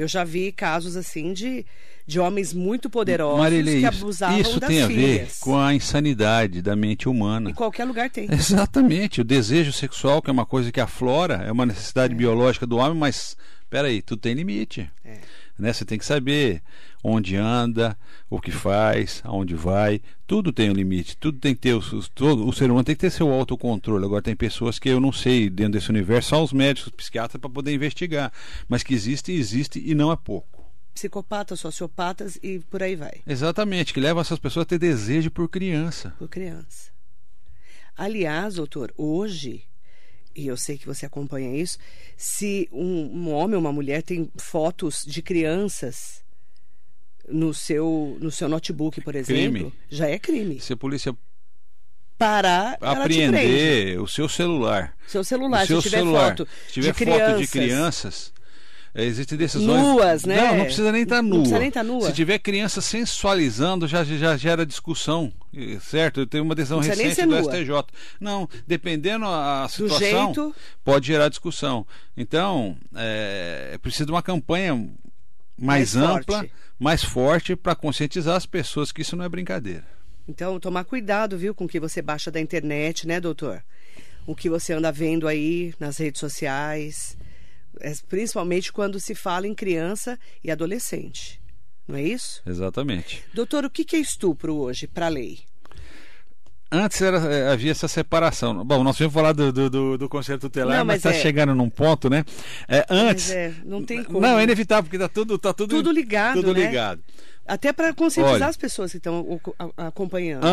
[0.00, 1.66] Eu já vi casos assim de,
[2.06, 5.38] de homens muito poderosos Marilei, que isso, abusavam isso das tem a ver filhas.
[5.38, 7.50] com a insanidade da mente humana.
[7.50, 8.26] Em qualquer lugar tem.
[8.32, 12.78] Exatamente, o desejo sexual, que é uma coisa que aflora, é uma necessidade biológica do
[12.78, 13.36] homem, mas
[13.68, 14.90] peraí, tudo tem limite.
[15.04, 15.18] É.
[15.60, 15.72] Né?
[15.72, 16.62] Você tem que saber
[17.02, 17.96] onde anda,
[18.28, 22.46] o que faz, aonde vai, tudo tem um limite, tudo tem que ter, os- todo,
[22.46, 24.04] o ser humano tem que ter seu autocontrole.
[24.04, 27.40] Agora tem pessoas que eu não sei, dentro desse universo, só os médicos, os psiquiatras
[27.40, 28.32] para poder investigar,
[28.68, 30.60] mas que existe, existe e não é pouco.
[30.94, 35.48] psicopatas, sociopatas e por aí vai, Exatamente, que levam essas pessoas a ter desejo por
[35.48, 36.14] criança.
[36.18, 36.90] por criança.
[37.96, 39.64] Aliás, doutor, hoje,
[40.34, 41.78] e eu sei que você acompanha isso,
[42.16, 46.22] se um, um homem ou uma mulher tem fotos de crianças
[47.28, 49.72] no seu, no seu notebook, por exemplo, Crime.
[49.88, 50.60] já é crime.
[50.60, 51.16] Se a polícia
[52.18, 56.92] Parar, apreender o seu celular, Seu celular, o seu se tiver celular, foto se tiver
[56.92, 58.32] de foto crianças, de crianças,
[58.94, 60.36] existem decisões Nuas, né?
[60.36, 61.38] Não, não precisa nem estar Não nua.
[61.40, 62.06] precisa nem tá nua.
[62.06, 65.32] Se tiver criança sensualizando, já já gera discussão,
[65.80, 66.26] certo?
[66.26, 67.42] Tem uma decisão precisa recente do nua.
[67.42, 67.84] STJ.
[68.20, 71.86] Não, dependendo a situação, jeito- pode gerar discussão.
[72.16, 74.74] Então, é, é preciso de uma campanha
[75.56, 76.52] mais, Mais ampla, forte.
[76.78, 79.84] mais forte para conscientizar as pessoas que isso não é brincadeira.
[80.28, 83.62] Então, tomar cuidado, viu, com o que você baixa da internet, né, doutor?
[84.26, 87.19] O que você anda vendo aí nas redes sociais, é,
[88.08, 91.40] principalmente quando se fala em criança e adolescente.
[91.88, 92.40] Não é isso?
[92.46, 93.24] Exatamente.
[93.34, 95.40] Doutor, o que é estupro hoje para a lei?
[96.72, 98.64] Antes era, eh, havia essa separação.
[98.64, 101.52] Bom, nós vamos falar do, do, do, do conselho tutelar, Não, mas está é- chegando
[101.52, 102.24] num ponto, né?
[102.68, 103.28] É, antes.
[103.32, 104.20] É, não tem como.
[104.20, 106.60] Não, é inevitável, porque está tudo, tá tudo, Tudo ligado, Tudo né?
[106.66, 107.02] ligado.
[107.44, 109.40] Até para conscientizar Olha, as pessoas que estão o-
[109.76, 110.44] a- acompanhando.
[110.44, 110.50] né?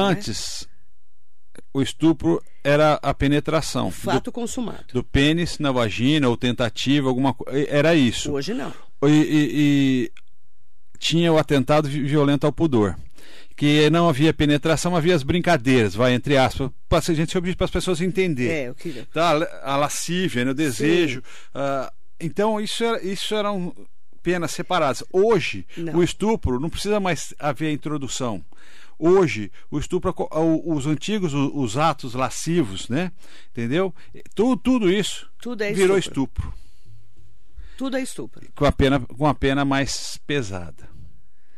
[1.73, 4.85] O estupro era a penetração Fato consumado.
[4.87, 7.67] do, do pênis na vagina ou tentativa, alguma coisa.
[7.69, 8.31] Era isso.
[8.31, 8.73] Hoje não.
[9.03, 9.51] E, e-
[10.09, 10.11] e
[10.99, 12.95] tinha o atentado vi- violento ao pudor.
[13.55, 17.71] Que não havia penetração, havia as brincadeiras, vai, entre aspas, para a gente para as
[17.71, 18.67] pessoas entenderem.
[18.69, 19.07] É, queria.
[19.11, 19.31] tá?
[19.63, 20.51] A lascívia, né?
[20.51, 21.23] o desejo.
[21.55, 23.73] ah, então, isso era, isso eram
[24.21, 25.03] penas separadas.
[25.11, 25.95] Hoje, Não.
[25.95, 28.43] o estupro não precisa mais haver a introdução.
[28.99, 30.13] Hoje, o estupro,
[30.65, 33.11] os antigos, os atos lascivos, né?
[33.51, 33.93] Entendeu?
[34.33, 36.47] Tudo, tudo isso Tudo é virou estupro.
[36.47, 36.53] estupro,
[37.77, 38.41] Tudo é estupro.
[38.55, 40.89] com a pena, com a pena mais pesada.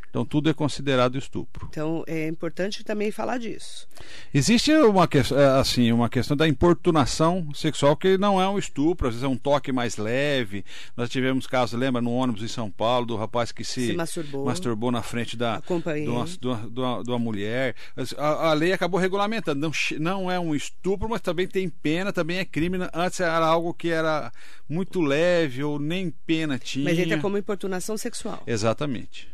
[0.09, 1.67] Então, tudo é considerado estupro.
[1.69, 3.87] Então, é importante também falar disso.
[4.33, 9.13] Existe uma, eh, assim, uma questão da importunação sexual que não é um estupro, às
[9.13, 10.65] vezes é um toque mais leve.
[10.97, 14.45] Nós tivemos casos, lembra, no ônibus em São Paulo, do rapaz que se, Se masturbou.
[14.45, 15.73] masturbou na frente da, de,
[16.09, 16.47] uma, de,
[16.79, 17.75] uma, de uma- mulher.
[18.17, 19.59] A, a lei acabou regulamentando.
[19.59, 22.77] Não, não é um estupro, mas também tem pena, também é crime.
[22.93, 24.31] Antes era algo que era
[24.67, 26.85] muito leve ou nem pena tinha.
[26.85, 28.41] Mas entra como importunação sexual.
[28.47, 29.27] Exatamente.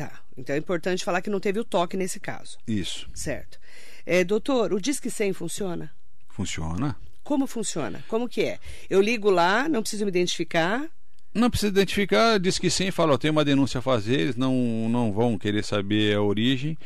[0.00, 0.18] Tá.
[0.34, 2.56] Então é importante falar que não teve o toque nesse caso.
[2.66, 3.06] Isso.
[3.12, 3.58] Certo.
[4.06, 5.92] É, doutor, o Disque 100 funciona?
[6.26, 6.96] Funciona.
[7.22, 8.02] Como funciona?
[8.08, 8.58] Como que é?
[8.88, 10.88] Eu ligo lá, não preciso me identificar.
[11.34, 14.88] Não precisa identificar, diz que sim, fala, ó, tem uma denúncia a fazer, eles não,
[14.88, 16.78] não vão querer saber a origem,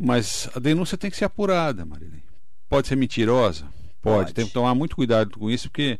[0.00, 2.24] mas a denúncia tem que ser apurada, Marilene.
[2.70, 3.68] Pode ser mentirosa?
[4.02, 4.34] Pode.
[4.34, 5.98] Tem que tomar muito cuidado com isso, porque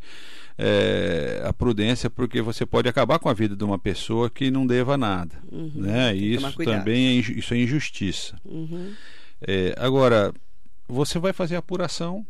[0.59, 4.67] é, a prudência, porque você pode acabar com a vida de uma pessoa que não
[4.67, 5.35] deva nada.
[5.51, 6.15] né?
[6.15, 8.37] E tomar isso também é, isso é injustiça.
[8.45, 8.93] Uhum.
[9.41, 10.33] É, agora,
[10.89, 12.27] você vai fazer a apuração,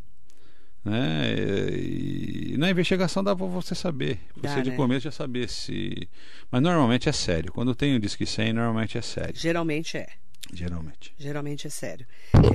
[0.84, 1.34] né?
[1.38, 4.18] E na investigação dá para você saber.
[4.36, 4.76] Dá, Você de né?
[4.76, 6.08] começo já saber se.
[6.50, 7.52] Mas normalmente é sério.
[7.52, 9.34] Quando tem o Disque 100, normalmente é sério.
[9.36, 10.06] Geralmente é.
[10.52, 11.14] Geralmente.
[11.18, 12.06] Geralmente é sério.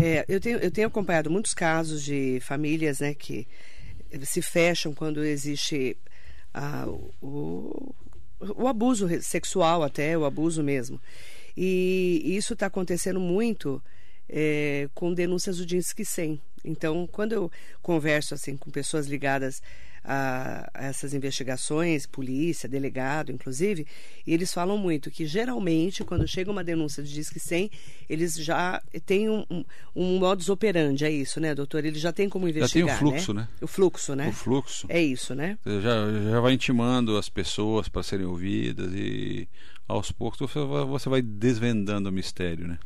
[0.01, 3.47] É, eu, tenho, eu tenho acompanhado muitos casos de famílias né, que
[4.23, 5.97] se fecham quando existe
[6.53, 6.85] ah,
[7.21, 7.95] o,
[8.39, 10.99] o abuso sexual até, o abuso mesmo.
[11.55, 13.81] E isso está acontecendo muito
[14.29, 16.39] é, com denúncias do Disque 100.
[16.63, 19.61] Então, quando eu converso assim com pessoas ligadas
[20.07, 23.85] a, a essas investigações, polícia, delegado, inclusive,
[24.25, 27.69] e eles falam muito que geralmente quando chega uma denúncia de Disque 100,
[28.09, 31.83] eles já têm um, um, um modus operandi, é isso, né, doutor?
[31.83, 33.49] Eles já têm como investigar, Já tem o fluxo, né?
[33.61, 34.29] O fluxo, né?
[34.29, 34.87] O fluxo.
[34.89, 35.57] É isso, né?
[35.61, 39.45] Você já, já vai intimando as pessoas para serem ouvidas e
[39.85, 42.77] aos poucos você vai, desvendando o mistério, né?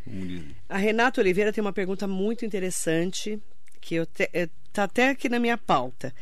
[0.68, 3.40] A Renata Oliveira tem uma pergunta muito interessante
[3.80, 6.14] que eu te, é, tá até aqui na minha pauta.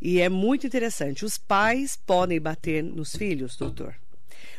[0.00, 1.24] E é muito interessante.
[1.24, 3.94] Os pais podem bater nos filhos, doutor?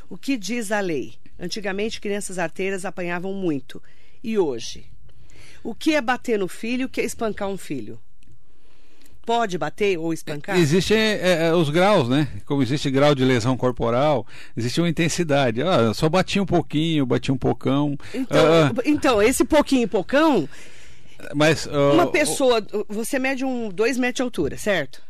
[0.09, 1.15] O que diz a lei?
[1.39, 3.81] Antigamente, crianças arteiras apanhavam muito.
[4.23, 4.85] E hoje?
[5.63, 6.87] O que é bater no filho?
[6.87, 7.99] O que é espancar um filho?
[9.25, 10.57] Pode bater ou espancar?
[10.57, 12.29] Existem é, é, os graus, né?
[12.45, 14.25] Como existe grau de lesão corporal,
[14.55, 15.61] existe uma intensidade.
[15.61, 17.97] Ah, só bati um pouquinho, bati um pocão.
[18.13, 20.47] Então, Ah, então esse pouquinho e pocão,
[21.35, 22.65] mas ah, uma pessoa.
[22.87, 25.06] Você mede um dois metros de altura, certo?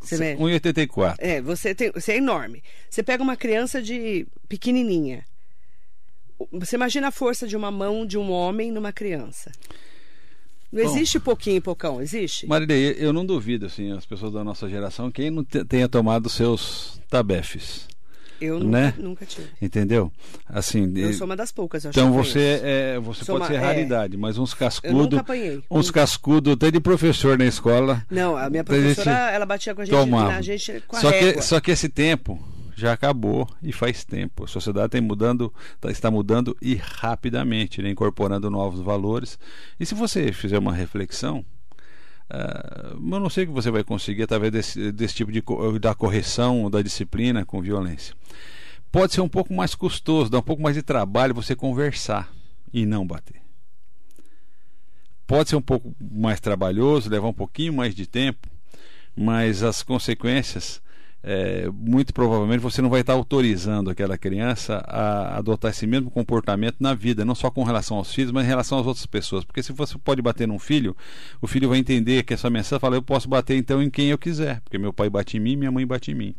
[0.00, 0.40] Você mede?
[0.42, 1.16] 1,84.
[1.18, 2.62] É, você, tem, você é enorme.
[2.88, 5.24] Você pega uma criança de pequenininha.
[6.52, 9.52] Você imagina a força de uma mão de um homem numa criança.
[10.72, 10.90] Não Bom.
[10.90, 12.46] existe pouquinho e pocão, existe?
[12.46, 16.28] Marilei, eu não duvido, assim, as pessoas da nossa geração, quem não te- tenha tomado
[16.30, 17.88] seus tabefes,
[18.40, 18.94] Eu nunca, né?
[18.98, 19.48] nunca tive.
[19.60, 20.10] entendeu?
[20.48, 22.64] Assim, Eu sou uma das poucas, eu acho então você conheço.
[22.64, 23.66] é, você Sou pode uma- ser é.
[23.66, 25.62] raridade, mas uns Eu cascudo, nunca apanhei.
[25.70, 26.00] uns Nunca.
[26.00, 28.04] cascudo até de professor na escola.
[28.10, 30.34] Não, a minha A gente professora, ela batia com a gente, tomava.
[30.34, 31.32] a gente com a Só régua.
[31.34, 32.38] que, só que esse tempo
[32.76, 34.44] já acabou e faz tempo.
[34.44, 37.90] A sociedade tem mudando, tá- está mudando e rapidamente, né?
[37.90, 39.38] incorporando novos valores.
[39.78, 41.44] E se você fizer uma reflexão,
[42.30, 45.42] ah, eu não sei o que você vai conseguir através desse, desse tipo de
[45.80, 48.14] da correção da disciplina com violência.
[48.92, 52.32] Pode ser um pouco mais custoso, dá um pouco mais de trabalho você conversar
[52.72, 53.40] e não bater.
[55.26, 58.48] Pode ser um pouco mais trabalhoso, levar um pouquinho mais de tempo,
[59.16, 60.82] mas as consequências,
[61.22, 66.76] é, muito provavelmente você não vai estar autorizando aquela criança a adotar esse mesmo comportamento
[66.80, 69.44] na vida, não só com relação aos filhos, mas em relação às outras pessoas.
[69.44, 70.96] Porque se você pode bater num filho,
[71.40, 74.18] o filho vai entender que essa mensagem fala: eu posso bater então em quem eu
[74.18, 76.34] quiser, porque meu pai bate em mim, minha mãe bate em mim.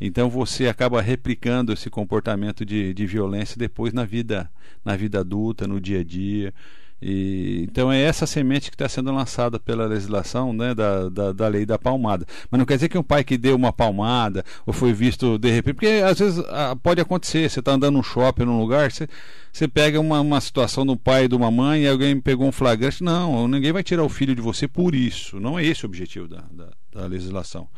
[0.00, 4.50] Então você acaba replicando esse comportamento de, de violência depois na vida,
[4.84, 6.52] na vida adulta, no dia a dia.
[7.00, 11.48] E, então é essa semente que está sendo lançada pela legislação né, da, da, da
[11.48, 12.26] lei da palmada.
[12.50, 15.50] Mas não quer dizer que um pai que deu uma palmada ou foi visto de
[15.50, 16.44] repente, porque às vezes
[16.82, 19.08] pode acontecer, você está andando num shopping, num lugar, você,
[19.52, 22.52] você pega uma, uma situação do pai e de uma mãe e alguém pegou um
[22.52, 23.02] flagrante.
[23.02, 25.38] Não, ninguém vai tirar o filho de você por isso.
[25.38, 27.68] Não é esse o objetivo da, da, da legislação.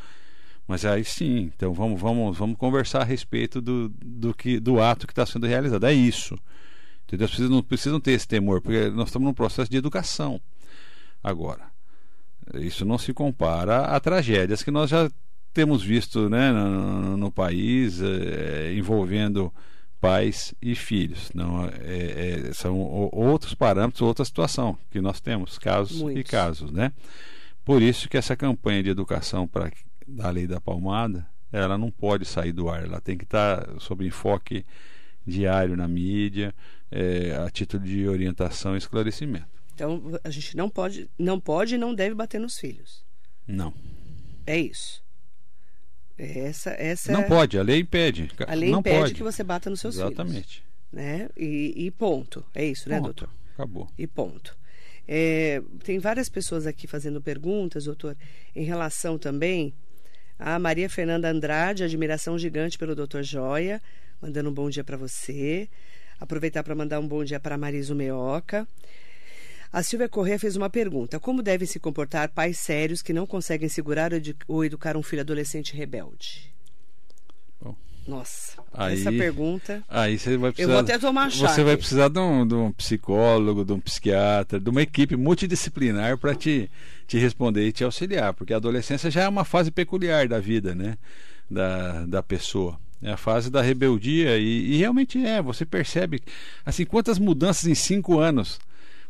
[0.66, 5.06] Mas aí sim, então vamos, vamos, vamos conversar a respeito do, do, que, do ato
[5.06, 5.84] que está sendo realizado.
[5.84, 6.38] É isso.
[7.11, 7.24] Entendeu?
[7.24, 10.40] As pessoas não precisam ter esse temor, porque nós estamos num processo de educação.
[11.20, 11.66] Agora,
[12.54, 15.11] isso não se compara a tragédias que nós já
[15.52, 19.52] temos visto né, no, no país eh, envolvendo
[20.00, 21.32] pais e filhos.
[21.34, 26.30] Não, é, é, são outros parâmetros, outra situação que nós temos, casos e Muitos.
[26.30, 26.70] casos.
[26.70, 26.92] Né?
[27.64, 29.68] Por isso que essa campanha de educação para
[30.06, 34.06] da lei da palmada, ela não pode sair do ar, ela tem que estar sob
[34.06, 34.64] enfoque
[35.26, 36.54] diário na mídia,
[36.91, 39.49] eh, a título de orientação e esclarecimento.
[39.74, 43.05] Então, a gente não pode, não pode e não deve bater nos filhos.
[43.47, 43.72] Não.
[44.47, 45.03] É isso.
[46.18, 48.30] Essa, essa Não é- pode, a lei impede.
[48.47, 49.14] A lei não impede pode.
[49.14, 50.11] que você bata nos seus filhos.
[50.11, 50.62] Exatamente.
[50.93, 51.28] Né?
[51.36, 52.45] E, e ponto.
[52.55, 53.07] É isso, né, Ponto.
[53.07, 53.30] doutor?
[53.55, 53.88] Acabou.
[53.97, 54.57] E ponto.
[55.09, 58.16] É, tem várias pessoas aqui fazendo perguntas, doutor,
[58.55, 59.72] em relação também
[60.38, 63.80] a Maria Fernanda Andrade, admiração gigante pelo doutor Joia,
[64.20, 65.68] mandando um bom dia para você.
[66.20, 68.68] Aproveitar para mandar um bom dia para Mariso Meoca.
[69.72, 73.68] A Silvia Corrêa fez uma pergunta: Como devem se comportar pais sérios que não conseguem
[73.68, 76.52] segurar ou edu- ou educar um filho adolescente rebelde?
[77.62, 77.74] Bom.
[78.06, 79.82] Nossa, Aí- essa pergunta.
[79.88, 80.72] Aí você vai precisar.
[80.72, 84.58] vou até tomar chá Você vai precisar de um, de um psicólogo, de um psiquiatra,
[84.58, 86.68] de uma equipe multidisciplinar para te,
[87.06, 90.74] te responder e te auxiliar, porque a adolescência já é uma fase peculiar da vida,
[90.74, 90.98] né?
[91.48, 92.78] Da, da pessoa.
[93.03, 95.40] É a fase da rebeldia e, e realmente é.
[95.40, 96.20] Você percebe,
[96.64, 98.59] assim, quantas mudanças em cinco anos.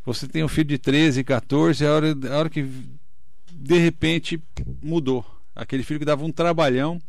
[0.05, 2.67] Você tem um filho de 13, 14, a hora, a hora que
[3.53, 4.43] de repente
[4.83, 5.25] mudou.
[5.55, 7.01] Aquele filho que dava um trabalhão,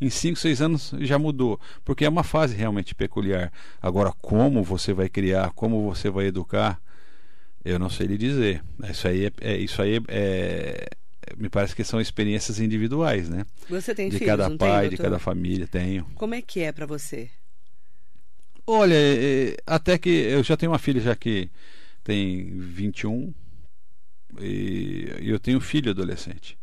[0.00, 1.58] em 5, 6 anos já mudou.
[1.84, 3.52] Porque é uma fase realmente peculiar.
[3.80, 6.80] Agora, como você vai criar, como você vai educar,
[7.64, 8.62] eu não sei lhe dizer.
[8.90, 10.88] Isso aí, é, é- isso aí é,
[11.36, 13.44] me parece que são experiências individuais, né?
[13.68, 16.04] Você tem de filhos, cada pai, tem, de cada família, tenho.
[16.14, 17.30] Como é que é para você?
[18.66, 21.50] Olha, é, até que eu já tenho uma filha já que
[22.02, 23.32] tem 21
[24.40, 26.58] e, e eu tenho um filho adolescente.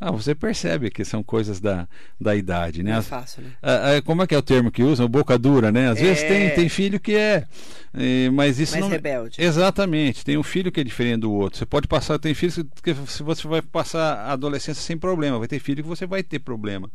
[0.00, 1.88] Ah, você percebe que são coisas da,
[2.20, 2.98] da idade, né?
[2.98, 3.50] É fácil, né?
[3.62, 5.08] Ah, ah, como é que é o termo que usam?
[5.08, 5.88] Boca dura, né?
[5.88, 6.02] Às É.
[6.02, 7.46] vezes tem, tem filho que é,
[7.94, 8.90] eh, mas isso Mais não.
[8.90, 9.36] rebelde.
[9.40, 10.24] Exatamente.
[10.24, 11.58] Tem um filho que é diferente do outro.
[11.58, 15.48] Você pode passar, tem filhos que se você vai passar a adolescência sem problema, vai
[15.48, 16.90] ter filho que você vai ter problema.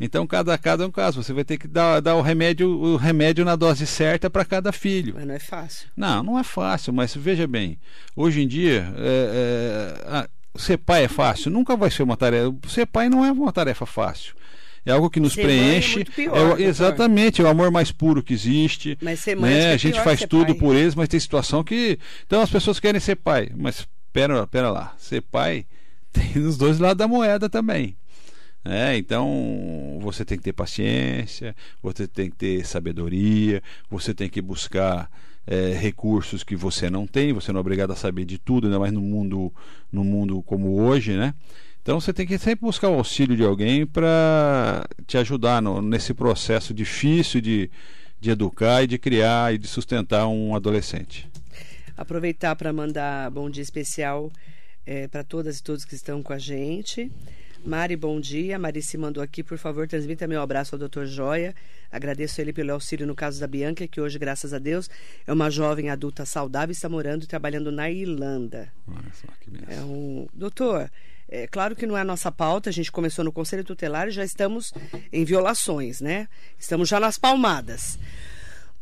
[0.00, 1.22] Então cada cada é um caso.
[1.22, 4.72] Você vai ter que dar, dar o remédio o remédio na dose certa para cada
[4.72, 5.14] filho.
[5.14, 5.88] Mas não é fácil.
[5.96, 7.78] Não, não é fácil, mas veja bem,
[8.16, 11.50] hoje em dia, é, é, ser pai é fácil?
[11.50, 12.52] Nunca vai ser uma tarefa.
[12.68, 14.34] Ser pai não é uma tarefa fácil.
[14.86, 15.94] É algo que nos Ser é preenche.
[15.96, 18.98] muito pior, é exatamente, é o amor mais puro que existe.
[19.00, 19.70] Mas ser mãe né?
[19.70, 20.54] é A gente faz tudo pai.
[20.54, 21.98] por eles, mas tem situação que.
[22.26, 23.48] Então as pessoas querem ser pai.
[23.56, 25.66] Mas pera, pera lá, ser pai
[26.12, 27.96] tem os dois lados da moeda também.
[28.66, 34.40] É, então você tem que ter paciência, você tem que ter sabedoria, você tem que
[34.40, 35.10] buscar
[35.46, 38.78] é, recursos que você não tem, você não é obrigado a saber de tudo, ainda
[38.78, 39.52] mais no mundo,
[39.92, 41.34] no mundo como hoje, né?
[41.82, 46.14] Então você tem que sempre buscar o auxílio de alguém para te ajudar no- nesse
[46.14, 47.70] processo difícil de,
[48.18, 51.28] de educar e de criar e de sustentar um adolescente.
[51.94, 54.30] Aproveitar para mandar bom dia especial
[55.10, 57.10] para todas e todos que estão com a gente.
[57.64, 58.58] Mari, bom dia.
[58.58, 61.06] Mari se mandou aqui, por favor, transmita meu abraço ao Dr.
[61.06, 61.54] Joia.
[61.90, 64.90] Agradeço ele pelo auxílio no caso da Bianca, que hoje, graças a Deus,
[65.26, 68.70] é uma jovem adulta saudável e está morando e trabalhando na Irlanda.
[69.14, 69.74] Só que benção.
[69.74, 70.26] É um...
[70.34, 70.90] Doutor,
[71.26, 74.10] é claro que não é a nossa pauta, a gente começou no Conselho Tutelar e
[74.10, 74.74] já estamos
[75.10, 76.28] em violações, né?
[76.58, 77.98] Estamos já nas palmadas.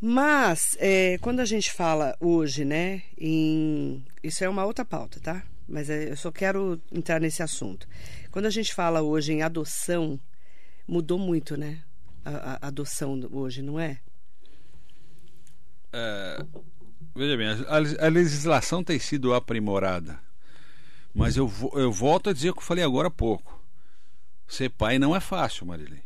[0.00, 4.04] Mas, é, quando a gente fala hoje, né, em.
[4.20, 5.44] Isso é uma outra pauta, tá?
[5.72, 7.88] Mas é, eu só quero entrar nesse assunto.
[8.30, 10.20] Quando a gente fala hoje em adoção,
[10.86, 11.82] mudou muito, né?
[12.22, 13.98] A, a adoção hoje, não é?
[15.90, 16.44] É,
[17.16, 20.20] veja bem, a, a legislação tem sido aprimorada,
[21.14, 23.58] mas eu, eu volto a dizer o que eu falei agora há pouco.
[24.46, 26.02] Ser pai não é fácil, Marilei.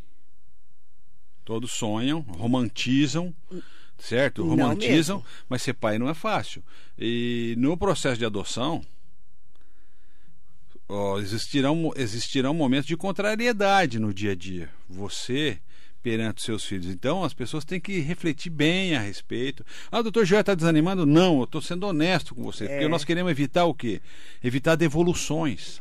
[1.45, 3.35] Todos sonham, romantizam,
[3.99, 4.47] certo?
[4.47, 6.63] Romantizam, mas ser pai não é fácil.
[6.97, 8.85] E no processo de adoção,
[10.89, 14.69] ó, existirão, existirão momentos de contrariedade no dia a dia.
[14.89, 15.59] Você
[16.03, 16.87] perante os seus filhos.
[16.87, 19.65] Então as pessoas têm que refletir bem a respeito.
[19.91, 21.05] Ah, o doutor Joia está desanimando?
[21.05, 22.69] Não, eu estou sendo honesto com você.
[22.69, 22.89] Porque É.
[22.89, 24.01] nós queremos evitar o quê?
[24.43, 25.81] Evitar devoluções.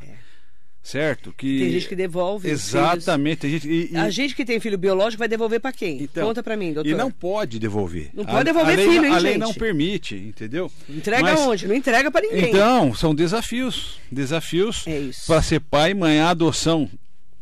[0.86, 1.34] Certo?
[1.36, 1.60] Que...
[1.60, 2.48] Tem gente que devolve.
[2.48, 3.40] Exatamente.
[3.40, 3.68] Tem gente...
[3.68, 6.04] e- e- A gente que tem filho biológico vai devolver para quem?
[6.04, 6.88] Então, Conta para mim, doutor.
[6.90, 8.12] E não pode devolver.
[8.14, 9.42] Não A- pode devolver a lei, filho, hein, A lei gente?
[9.42, 10.72] não permite, entendeu?
[10.88, 11.68] Entrega Mas- onde?
[11.68, 12.50] Não entrega para ninguém.
[12.52, 13.98] Então, são desafios.
[14.12, 16.20] Desafios É para ser pai mãe.
[16.20, 16.88] A adoção,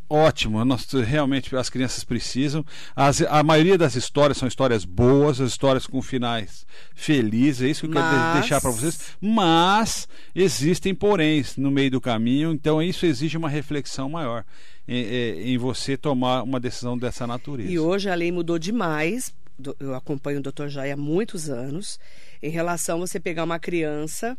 [0.08, 0.64] ótimo.
[0.64, 2.64] Nós, realmente as crianças precisam.
[2.94, 7.62] As- a maioria das histórias são histórias boas, as histórias com finais felizes.
[7.62, 9.16] É isso que eu quero Mas- deixar para vocês.
[9.20, 12.52] Mas existem poréns no meio do caminho.
[12.52, 14.44] Então, isso exige uma reflexão maior
[14.86, 17.70] em, em- em você tomar uma decisão dessa natureza.
[17.70, 19.32] E hoje a lei mudou demais.
[19.78, 20.66] Eu acompanho o Dr.
[20.68, 21.98] Jai há muitos anos.
[22.42, 24.36] Em relação a você pegar uma criança,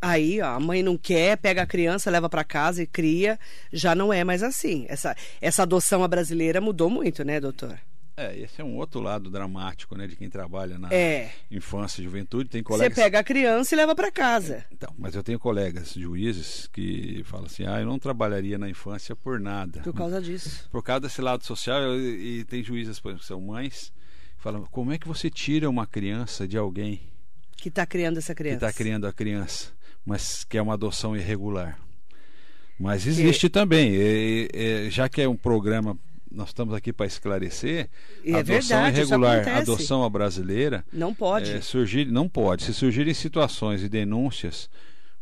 [0.00, 3.38] aí ó, a mãe não quer, pega a criança, leva para casa e cria.
[3.72, 4.86] Já não é mais assim.
[4.88, 7.78] Essa, essa adoção à brasileira mudou muito, né, doutor?
[8.20, 11.30] É, esse é um outro lado dramático, né, de quem trabalha na É.
[11.52, 12.48] infância e juventude.
[12.50, 12.98] Tem Você colegas.
[12.98, 14.64] pega a criança e leva para casa.
[14.72, 19.14] Então, mas eu tenho colegas juízes que falam assim: ah, eu não trabalharia na infância
[19.14, 19.82] por nada.
[19.82, 20.68] Por causa disso.
[20.68, 23.92] Por causa desse lado social, eu- e, tem juízes, por exemplo, que são mães,
[24.36, 27.00] que falam: como é que você tira uma criança de alguém
[27.56, 28.66] Que está criando essa que criança.
[28.66, 29.70] está criando a criança,
[30.08, 31.78] mas que é uma adoção irregular?
[32.80, 35.98] Mas existe também, e- e- já que é um programa,
[36.30, 37.88] nós estamos aqui para esclarecer,
[38.24, 41.50] E é adoção verdade, irregular, adoção à brasileira, Não pode.
[41.50, 42.62] é, surgir, não pode.
[42.62, 44.70] Se surgirem situações e denúncias,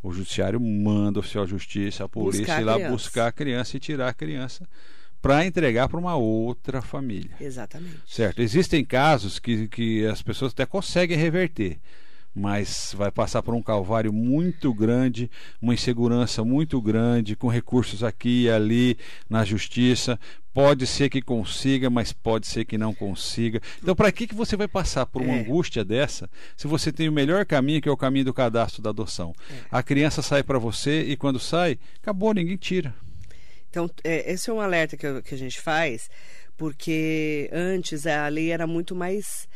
[0.03, 2.93] o judiciário manda o oficial de justiça, a polícia Buscar a ir lá criança.
[2.93, 4.69] buscar a criança e tirar a criança
[5.23, 7.35] para entregar para uma outra família.
[7.41, 8.01] Exatamente.
[8.07, 8.41] Certo?
[8.43, 11.79] Existem casos que, que as pessoas até conseguem reverter,
[12.39, 15.31] mas vai passar por um calvário muito grande,
[15.61, 20.21] uma insegurança muito grande, com recursos aqui e ali na justiça.
[20.53, 23.61] Pode ser que consiga, mas pode ser que não consiga.
[23.83, 25.41] Então, para que, que você vai passar por uma É.
[25.41, 28.91] angústia dessa se você tem o melhor caminho, que é o caminho do cadastro da
[28.91, 29.35] adoção?
[29.71, 32.95] A criança sai para você e quando sai, acabou, ninguém tira.
[33.71, 36.09] Então, é, esse é um alerta que, eu- que a gente faz,
[36.57, 39.47] porque antes a lei era muito mais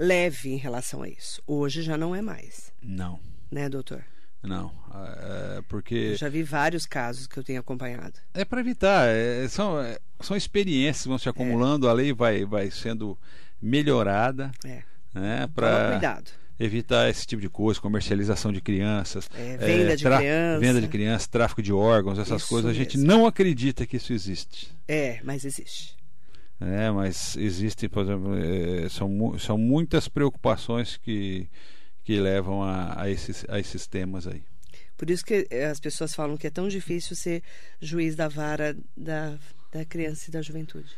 [0.00, 1.42] leve em relação a isso.
[1.46, 3.20] Hoje já não é mais, Não,
[3.50, 4.02] né, doutor?
[4.42, 4.72] não.
[4.92, 5.94] É, porque.
[5.94, 8.14] Eu já vi vários casos que eu tenho acompanhado.
[8.34, 12.44] É para evitar, é, são, é, são experiências que vão se acumulando, a lei vai,
[12.44, 13.16] vai sendo
[13.60, 14.82] melhorada, É.
[15.14, 15.46] né?
[15.54, 16.30] Pra, cuidado.
[16.58, 20.60] evitar esse tipo de coisa, comercialização de crianças, É, venda de criança.
[20.60, 22.70] venda de crianças, tráfico de órgãos, essas Isso coisas.
[22.70, 23.10] A gente mesmo.
[23.12, 24.72] não acredita que isso existe.
[24.88, 25.96] É, mas existe.
[26.60, 26.90] Né?
[26.90, 31.48] mas existem, por exemplo, eh, são, são muitas preocupações que,
[32.04, 34.42] que levam a, a esses, a esses temas aí.
[34.96, 37.42] Por isso que eh, as pessoas falam que é tão difícil ser
[37.80, 39.38] juiz da vara da,
[39.72, 40.90] da criança e da juventude.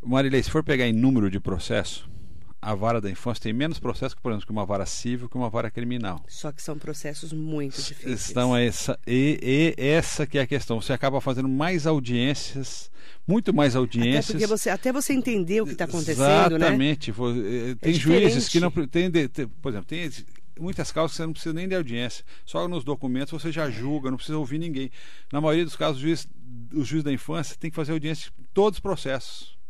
[0.00, 2.08] Marilei, se for pegar em número de processo,
[2.62, 5.36] a vara da infância tem menos processo que, por exemplo, que uma vara civil que
[5.36, 6.24] uma vara criminal.
[6.28, 8.30] Só que são processos muito difíceis.
[8.30, 10.80] Então, essa, e, e essa que é a questão.
[10.80, 12.88] Você acaba fazendo mais audiências,
[13.26, 14.26] muito mais até audiências.
[14.26, 16.66] porque você, até você entender o que está acontecendo, né?
[16.68, 17.10] Exatamente.
[17.10, 18.70] Eh, Tem É juízes que não.
[18.70, 20.10] Tem, de- tem- por exemplo, tem
[20.60, 22.24] muitas causas que você não precisa nem de audiência.
[22.46, 24.88] Só nos documentos você já julga, não precisa ouvir ninguém.
[25.32, 26.28] Na maioria dos casos, o juiz,
[26.72, 29.60] o juiz da infância tem que fazer audiência em todos os processos.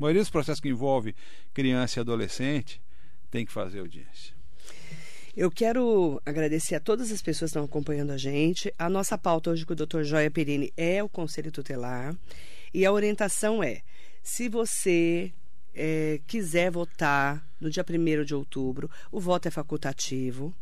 [0.00, 1.14] A maioria dos processos que envolve
[1.52, 2.80] criança e adolescente
[3.30, 4.34] tem que fazer audiência.
[5.36, 8.72] Eu quero agradecer a todas as pessoas que estão acompanhando a gente.
[8.78, 10.02] A nossa pauta hoje com o Dr.
[10.02, 12.16] Joia Perini é o Conselho Tutelar.
[12.72, 13.82] E a orientação é:
[14.22, 15.34] se você
[15.74, 20.54] eh, quiser votar no dia 1 de outubro, o voto é facultativo.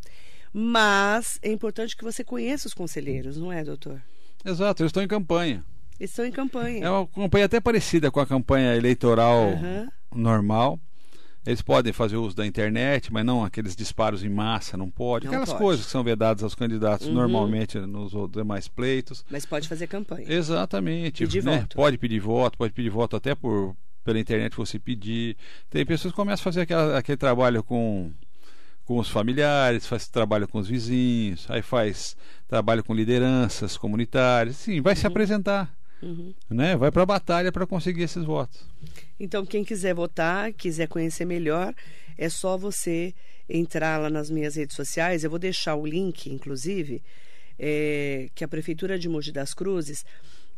[0.52, 4.02] Mas é importante que você conheça os conselheiros, não é, doutor?
[4.44, 5.64] Exato, eles estão em campanha.
[5.98, 6.84] Eles estão em campanha.
[6.84, 9.88] É uma campanha até parecida com a campanha eleitoral Aham.
[10.14, 10.78] normal.
[11.46, 15.24] Eles podem fazer uso da internet, mas não aqueles disparos em massa, não pode.
[15.24, 15.62] Não Aquelas pode.
[15.62, 17.14] coisas que são vedadas aos candidatos Uhum.
[17.14, 19.24] normalmente nos demais pleitos.
[19.30, 20.26] Mas pode fazer campanha.
[20.30, 21.24] Exatamente.
[21.24, 21.60] Pedir né?
[21.60, 21.76] voto.
[21.76, 23.74] Pode pedir voto, pode pedir voto até por
[24.04, 25.36] pela internet você pedir.
[25.68, 28.10] Tem pessoas que começam a fazer aquela- aquele trabalho com
[28.84, 32.16] com os familiares, faz trabalho com os vizinhos, aí faz
[32.48, 35.70] trabalho com lideranças comunitárias, sim, vai se apresentar,
[36.02, 36.32] Uhum.
[36.48, 36.76] né?
[36.76, 38.64] Vai para a batalha para conseguir esses votos.
[39.18, 41.74] Então, quem quiser votar, quiser conhecer melhor,
[42.16, 43.14] é só você
[43.48, 45.24] entrar lá nas minhas redes sociais.
[45.24, 47.02] Eu vou deixar o link, inclusive,
[47.58, 50.04] é, que a Prefeitura de Mogi das Cruzes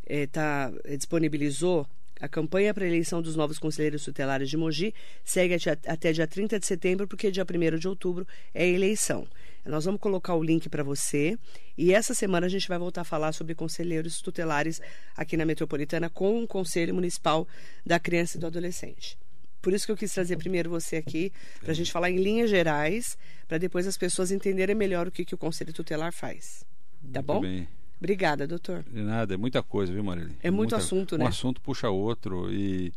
[0.07, 1.87] é, tá, é, disponibilizou.
[2.21, 4.93] A campanha para a eleição dos novos conselheiros tutelares de Mogi
[5.25, 9.27] segue até, até dia 30 de setembro, porque dia 1 de outubro é a eleição.
[9.65, 11.39] Nós vamos colocar o link para você
[11.77, 14.81] e essa semana a gente vai voltar a falar sobre conselheiros tutelares
[15.17, 17.47] aqui na Metropolitana com o Conselho Municipal
[17.85, 19.19] da Criança e do Adolescente.
[19.63, 21.31] Por isso que eu quis trazer primeiro você aqui,
[21.61, 25.25] para a gente falar em linhas gerais, para depois as pessoas entenderem melhor o que,
[25.25, 26.65] que o Conselho Tutelar faz.
[27.13, 27.41] Tá Muito bom?
[27.43, 27.69] bem.
[27.99, 28.83] Obrigada, doutor.
[28.91, 30.35] De nada, é muita coisa, viu, Marília?
[30.43, 31.27] É muito Muita- assunto, Um né?
[31.27, 32.91] assunto puxa outro e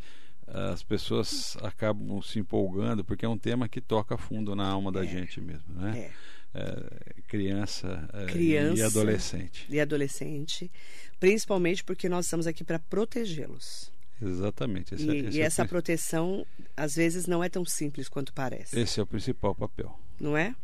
[0.48, 5.04] as pessoas acabam se empolgando porque é um tema que toca fundo na alma da
[5.04, 5.08] É.
[5.08, 6.00] gente mesmo, né?
[6.00, 6.12] É.
[6.56, 8.80] É, criança, é, Criança.
[8.80, 9.66] e adolescente.
[9.70, 10.72] E adolescente,
[11.20, 13.92] principalmente porque nós estamos aqui para protegê-los.
[14.22, 14.94] Exatamente.
[14.96, 16.46] Esse, E, é- e esse é o essa proteção,
[16.78, 19.98] às vezes, não é tão simples quanto parece, esse é o principal papel.
[20.20, 20.56] não é?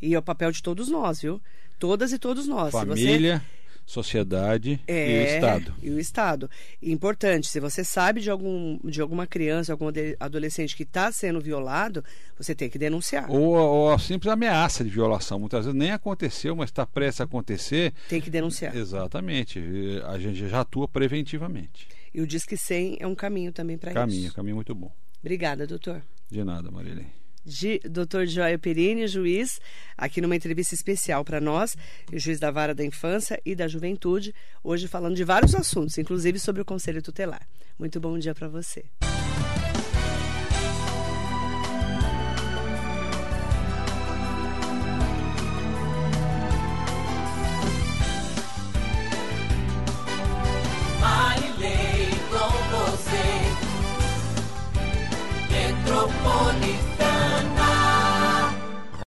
[0.00, 1.40] E é o papel de todos nós, viu?
[1.78, 2.72] Todas e todos nós.
[2.74, 3.40] Se você-
[3.86, 5.74] Sociedade e o É, Estado.
[5.80, 6.50] E o Estado.
[6.82, 9.86] Importante, se você sabe de, algum, de alguma criança, algum
[10.18, 12.04] adolescente que está sendo violado,
[12.36, 13.30] você tem que denunciar.
[13.30, 15.38] Ou, ou a simples ameaça de violação.
[15.38, 17.94] Muitas vezes nem aconteceu, mas está prestes a acontecer.
[18.08, 18.76] Tem que denunciar.
[18.76, 19.60] Exatamente.
[20.06, 21.88] A gente já atua preventivamente.
[22.12, 24.34] E o Disque 100 é um caminho também para Caminho, isso.
[24.34, 24.90] caminho muito bom.
[25.20, 26.02] Obrigada, doutor.
[26.28, 27.06] De nada, Marilene.
[27.46, 28.26] De Dr.
[28.26, 29.60] Joia Perini, juiz,
[29.96, 31.76] aqui numa entrevista especial para nós,
[32.12, 36.60] juiz da Vara da Infância e da Juventude, hoje falando de vários assuntos, inclusive sobre
[36.60, 37.46] o Conselho Tutelar.
[37.78, 38.84] Muito bom dia para você.